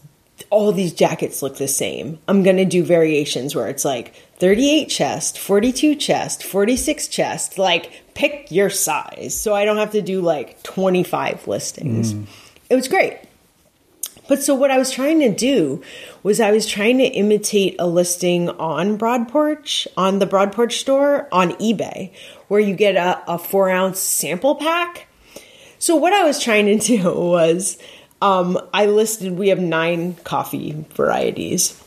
[0.48, 2.18] All these jackets look the same.
[2.26, 7.58] I'm going to do variations where it's like 38 chest, 42 chest, 46 chest.
[7.58, 9.38] Like, pick your size.
[9.38, 12.14] So I don't have to do like 25 listings.
[12.14, 12.26] Mm.
[12.70, 13.18] It was great.
[14.30, 15.82] But so what I was trying to do
[16.22, 20.78] was I was trying to imitate a listing on Broad Porch, on the Broad Porch
[20.78, 22.12] store on eBay,
[22.46, 25.08] where you get a, a four ounce sample pack.
[25.80, 27.76] So what I was trying to do was
[28.22, 31.82] um, I listed we have nine coffee varieties.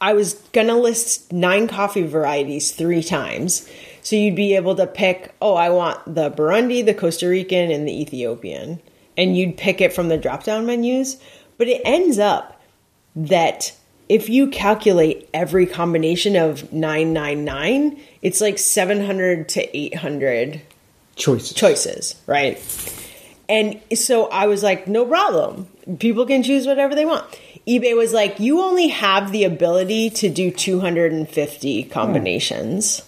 [0.00, 3.68] I was gonna list nine coffee varieties three times.
[4.02, 7.86] So you'd be able to pick, oh, I want the Burundi, the Costa Rican, and
[7.86, 8.80] the Ethiopian.
[9.16, 11.18] And you'd pick it from the drop down menus.
[11.58, 12.62] But it ends up
[13.14, 13.72] that
[14.08, 20.62] if you calculate every combination of 999, it's like 700 to 800
[21.16, 21.52] Choices.
[21.52, 22.56] choices, right?
[23.50, 25.66] And so I was like, no problem.
[25.98, 27.24] People can choose whatever they want.
[27.66, 33.02] eBay was like, you only have the ability to do 250 combinations.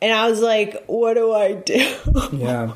[0.00, 1.94] And I was like, what do I do?
[2.32, 2.72] Yeah.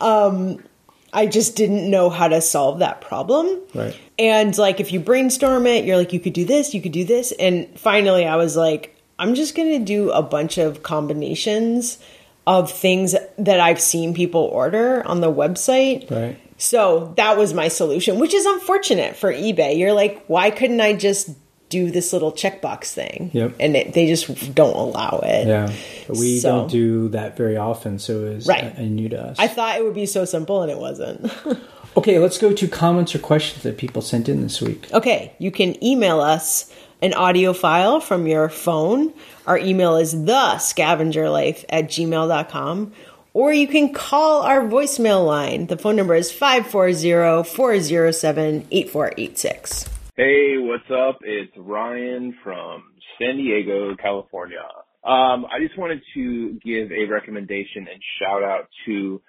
[0.00, 0.64] um,
[1.12, 3.60] I just didn't know how to solve that problem.
[3.72, 3.96] Right.
[4.18, 7.04] And like if you brainstorm it, you're like, you could do this, you could do
[7.04, 7.32] this.
[7.38, 11.98] And finally I was like, I'm just gonna do a bunch of combinations
[12.46, 16.10] of things that I've seen people order on the website.
[16.10, 16.38] Right.
[16.58, 19.78] So that was my solution, which is unfortunate for eBay.
[19.78, 21.28] You're like, why couldn't I just
[21.68, 23.30] do this little checkbox thing?
[23.34, 23.56] Yep.
[23.58, 25.48] And it, they just don't allow it.
[25.48, 25.72] Yeah.
[26.08, 28.78] We So- don't do that very often, so it was Right.
[28.78, 29.36] new to us.
[29.38, 31.30] I thought it would be so simple and it wasn't.
[31.96, 34.86] okay, let's go to comments or questions that people sent in this week.
[34.94, 36.70] Okay, you can email us
[37.02, 39.12] an audio file from your phone.
[39.46, 42.92] Our email is the scavengerlife at gmail.com.
[43.32, 45.66] Or you can call our voicemail line.
[45.66, 49.88] The phone number is 540 407 8486.
[50.16, 51.18] Hey, what's up?
[51.20, 52.84] It's Ryan from
[53.18, 54.64] San Diego, California.
[55.04, 59.20] Um, I just wanted to give a recommendation and shout out to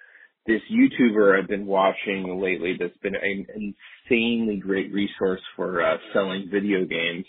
[0.46, 3.46] this YouTuber I've been watching lately that's been an
[4.10, 7.26] insanely great resource for uh, selling video games.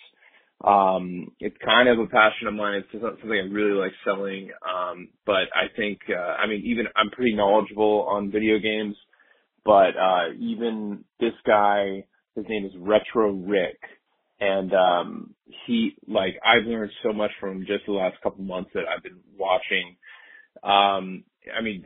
[0.64, 2.84] Um, it's kind of a passion of mine.
[2.94, 4.50] It's not something I really like selling.
[4.68, 8.96] Um, but I think, uh, I mean, even I'm pretty knowledgeable on video games,
[9.64, 12.04] but, uh, even this guy,
[12.36, 13.80] his name is Retro Rick.
[14.42, 15.36] And, um,
[15.66, 19.20] he, like, I've learned so much from just the last couple months that I've been
[19.38, 19.96] watching.
[20.64, 21.24] Um,
[21.58, 21.84] I mean,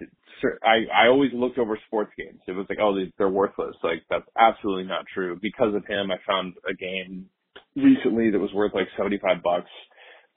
[0.63, 2.41] I, I always looked over sports games.
[2.47, 3.75] It was like, oh, they're worthless.
[3.83, 5.37] Like, that's absolutely not true.
[5.41, 7.29] Because of him, I found a game
[7.75, 9.69] recently that was worth like 75 bucks.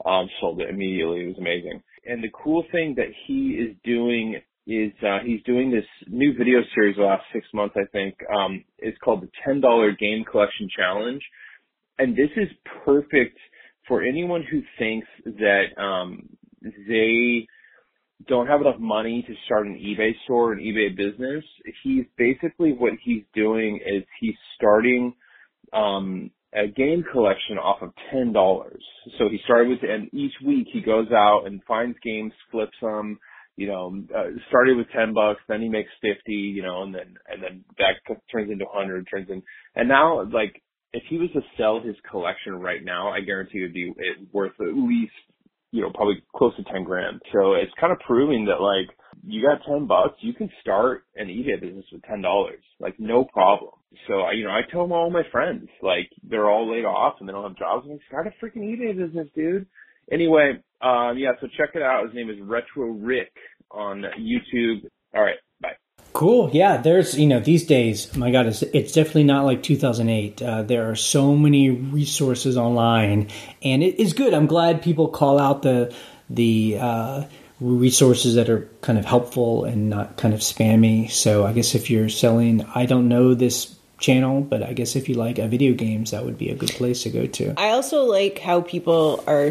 [0.04, 1.24] Um, sold it immediately.
[1.24, 1.82] It was amazing.
[2.04, 6.58] And the cool thing that he is doing is, uh, he's doing this new video
[6.74, 8.14] series the last six months, I think.
[8.34, 11.22] Um, it's called the $10 Game Collection Challenge.
[11.98, 12.48] And this is
[12.84, 13.38] perfect
[13.88, 16.28] for anyone who thinks that, um,
[16.88, 17.46] they
[18.28, 21.44] don't have enough money to start an eBay store, an eBay business.
[21.82, 25.14] He's basically what he's doing is he's starting,
[25.72, 28.82] um, a game collection off of ten dollars.
[29.18, 33.18] So he started with, and each week he goes out and finds games, flips them.
[33.56, 36.32] You know, uh, started with ten bucks, then he makes fifty.
[36.32, 39.42] You know, and then and then that turns into hundred, turns in,
[39.74, 43.62] and now like if he was to sell his collection right now, I guarantee it
[43.62, 45.12] would be it worth at least
[45.72, 47.20] you know probably close to ten grand.
[47.32, 48.88] So it's kind of proving that like
[49.24, 53.24] you got ten bucks, you can start an eBay business with ten dollars, like no
[53.24, 53.72] problem.
[54.06, 57.28] So I, you know, I tell all my friends, like they're all laid off and
[57.28, 57.84] they don't have jobs.
[57.84, 59.66] I'm like, start a freaking eBay business, dude.
[60.10, 62.06] Anyway, um, yeah, so check it out.
[62.06, 63.32] His name is Retro Rick
[63.70, 64.88] on YouTube.
[65.14, 65.70] All right, bye.
[66.12, 66.50] Cool.
[66.52, 70.40] Yeah, there's, you know, these days, my God, it's, it's definitely not like 2008.
[70.40, 73.28] Uh, there are so many resources online,
[73.62, 74.32] and it is good.
[74.32, 75.94] I'm glad people call out the,
[76.30, 77.24] the, uh,
[77.60, 81.10] resources that are kind of helpful and not kind of spammy.
[81.10, 85.08] So I guess if you're selling, I don't know this channel, but I guess if
[85.08, 87.54] you like uh, video games, that would be a good place to go to.
[87.58, 89.50] I also like how people are,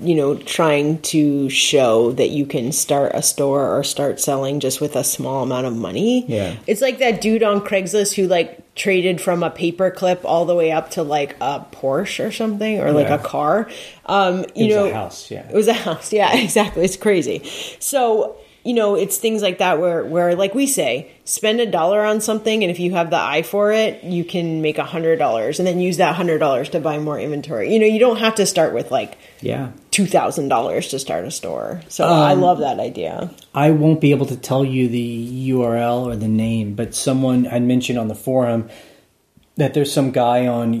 [0.00, 4.80] you know, trying to show that you can start a store or start selling just
[4.82, 6.26] with a small amount of money.
[6.28, 6.56] Yeah.
[6.66, 10.54] It's like that dude on Craigslist who like traded from a paper clip all the
[10.54, 13.14] way up to like a Porsche or something or like Yeah.
[13.14, 13.70] a car.
[14.04, 15.48] Um, you It was know, a house, yeah.
[15.48, 16.12] It was a house.
[16.16, 16.84] Yeah, exactly.
[16.84, 17.42] It's crazy.
[17.80, 18.36] So,
[18.66, 22.20] you know, it's things like that where, where like we say, spend a dollar on
[22.20, 25.58] something, and if you have the eye for it, you can make a hundred dollars,
[25.60, 27.72] and then use that hundred dollars to buy more inventory.
[27.72, 29.70] You know, you don't have to start with like Yeah.
[29.90, 31.80] two thousand dollars to start a store.
[31.88, 33.30] So I Um, love that idea.
[33.54, 37.62] I won't be able to tell you the URL or the name, but someone had
[37.62, 38.68] mentioned on the forum
[39.56, 40.74] that there's some guy on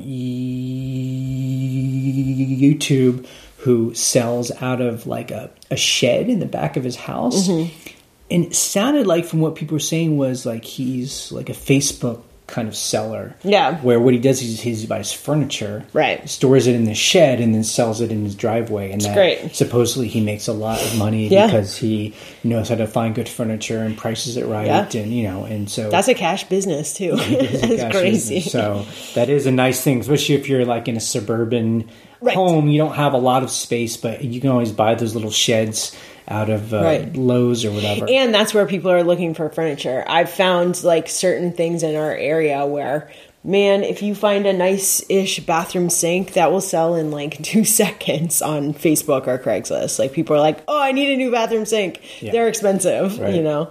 [2.66, 3.24] YouTube
[3.66, 7.48] who sells out of like a, a shed in the back of his house.
[7.48, 7.92] Mm-hmm.
[8.30, 12.22] And it sounded like from what people were saying was like he's like a Facebook
[12.46, 13.34] kind of seller.
[13.42, 13.76] Yeah.
[13.80, 16.28] Where what he does is he buys furniture, Right.
[16.28, 18.92] stores it in the shed, and then sells it in his driveway.
[18.92, 19.56] And that great.
[19.56, 21.46] supposedly he makes a lot of money Yeah.
[21.46, 24.88] because he knows how to find good furniture and prices it right, Yeah.
[25.00, 27.14] and you know, and so That's a cash business too.
[27.18, 28.36] it's That's crazy.
[28.36, 28.52] business.
[28.52, 31.88] So that is a nice thing, especially if you're like in a suburban
[32.20, 32.34] Right.
[32.34, 32.68] home.
[32.68, 35.94] You don't have a lot of space, but you can always buy those little sheds
[36.28, 37.16] out of uh, Right.
[37.16, 38.06] Lowe's or whatever.
[38.08, 40.04] And that's where people are looking for furniture.
[40.06, 43.10] I've found like certain things in our area where,
[43.44, 47.64] man, if you find a nice ish bathroom sink, that will sell in like two
[47.64, 49.98] seconds on Facebook or Craigslist.
[49.98, 52.00] Like people are like, oh, I need a new bathroom sink.
[52.22, 52.32] Yeah.
[52.32, 53.34] They're expensive, Right.
[53.34, 53.70] you know?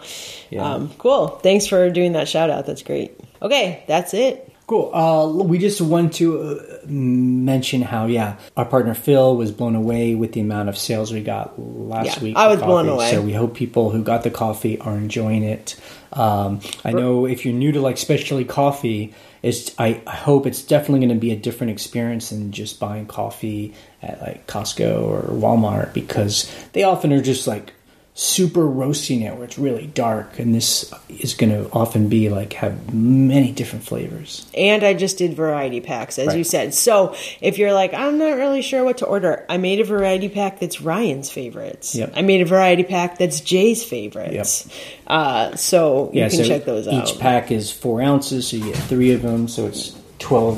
[0.49, 0.73] Yeah.
[0.75, 1.27] Um, cool.
[1.27, 2.65] Thanks for doing that shout out.
[2.65, 3.19] That's great.
[3.41, 4.44] Okay, that's it.
[4.67, 4.95] Cool.
[4.95, 10.15] Uh, we just want to uh, mention how, yeah, our partner Phil was blown away
[10.15, 12.35] with the amount of sales we got last Yeah, week.
[12.35, 13.11] I was blown away.
[13.11, 15.75] So we hope people who got the coffee are enjoying it.
[16.11, 19.13] Um, I know if you're new to like specialty coffee,
[19.43, 23.75] it's I hope it's definitely going to be a different experience than just buying coffee
[24.01, 27.73] at like Costco or Walmart because they often are just like
[28.17, 32.53] super roasting it where it's really dark and this is going to often be like
[32.53, 36.37] have many different flavors And I just did variety packs, as Right.
[36.37, 36.73] you said.
[36.73, 40.29] So if you're like, I'm not really sure what to order, I made a variety
[40.29, 41.93] pack that's Ryan's favorites.
[41.93, 42.13] Yep.
[42.15, 44.65] I made a variety pack that's Jay's favorites.
[45.05, 47.09] Uh, so you yeah can so check those each out.
[47.09, 50.57] Each pack is four ounces so you get three of them so it's 12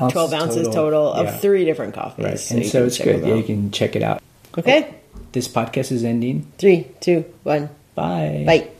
[0.00, 1.22] ounces 12 ounces total, Yeah.
[1.34, 2.24] of three different coffees.
[2.24, 4.20] right So and so it's good yeah you can check it out
[4.58, 4.94] Okay.
[5.32, 7.68] This podcast is ending Three, two, one.
[7.94, 8.77] bye Bye.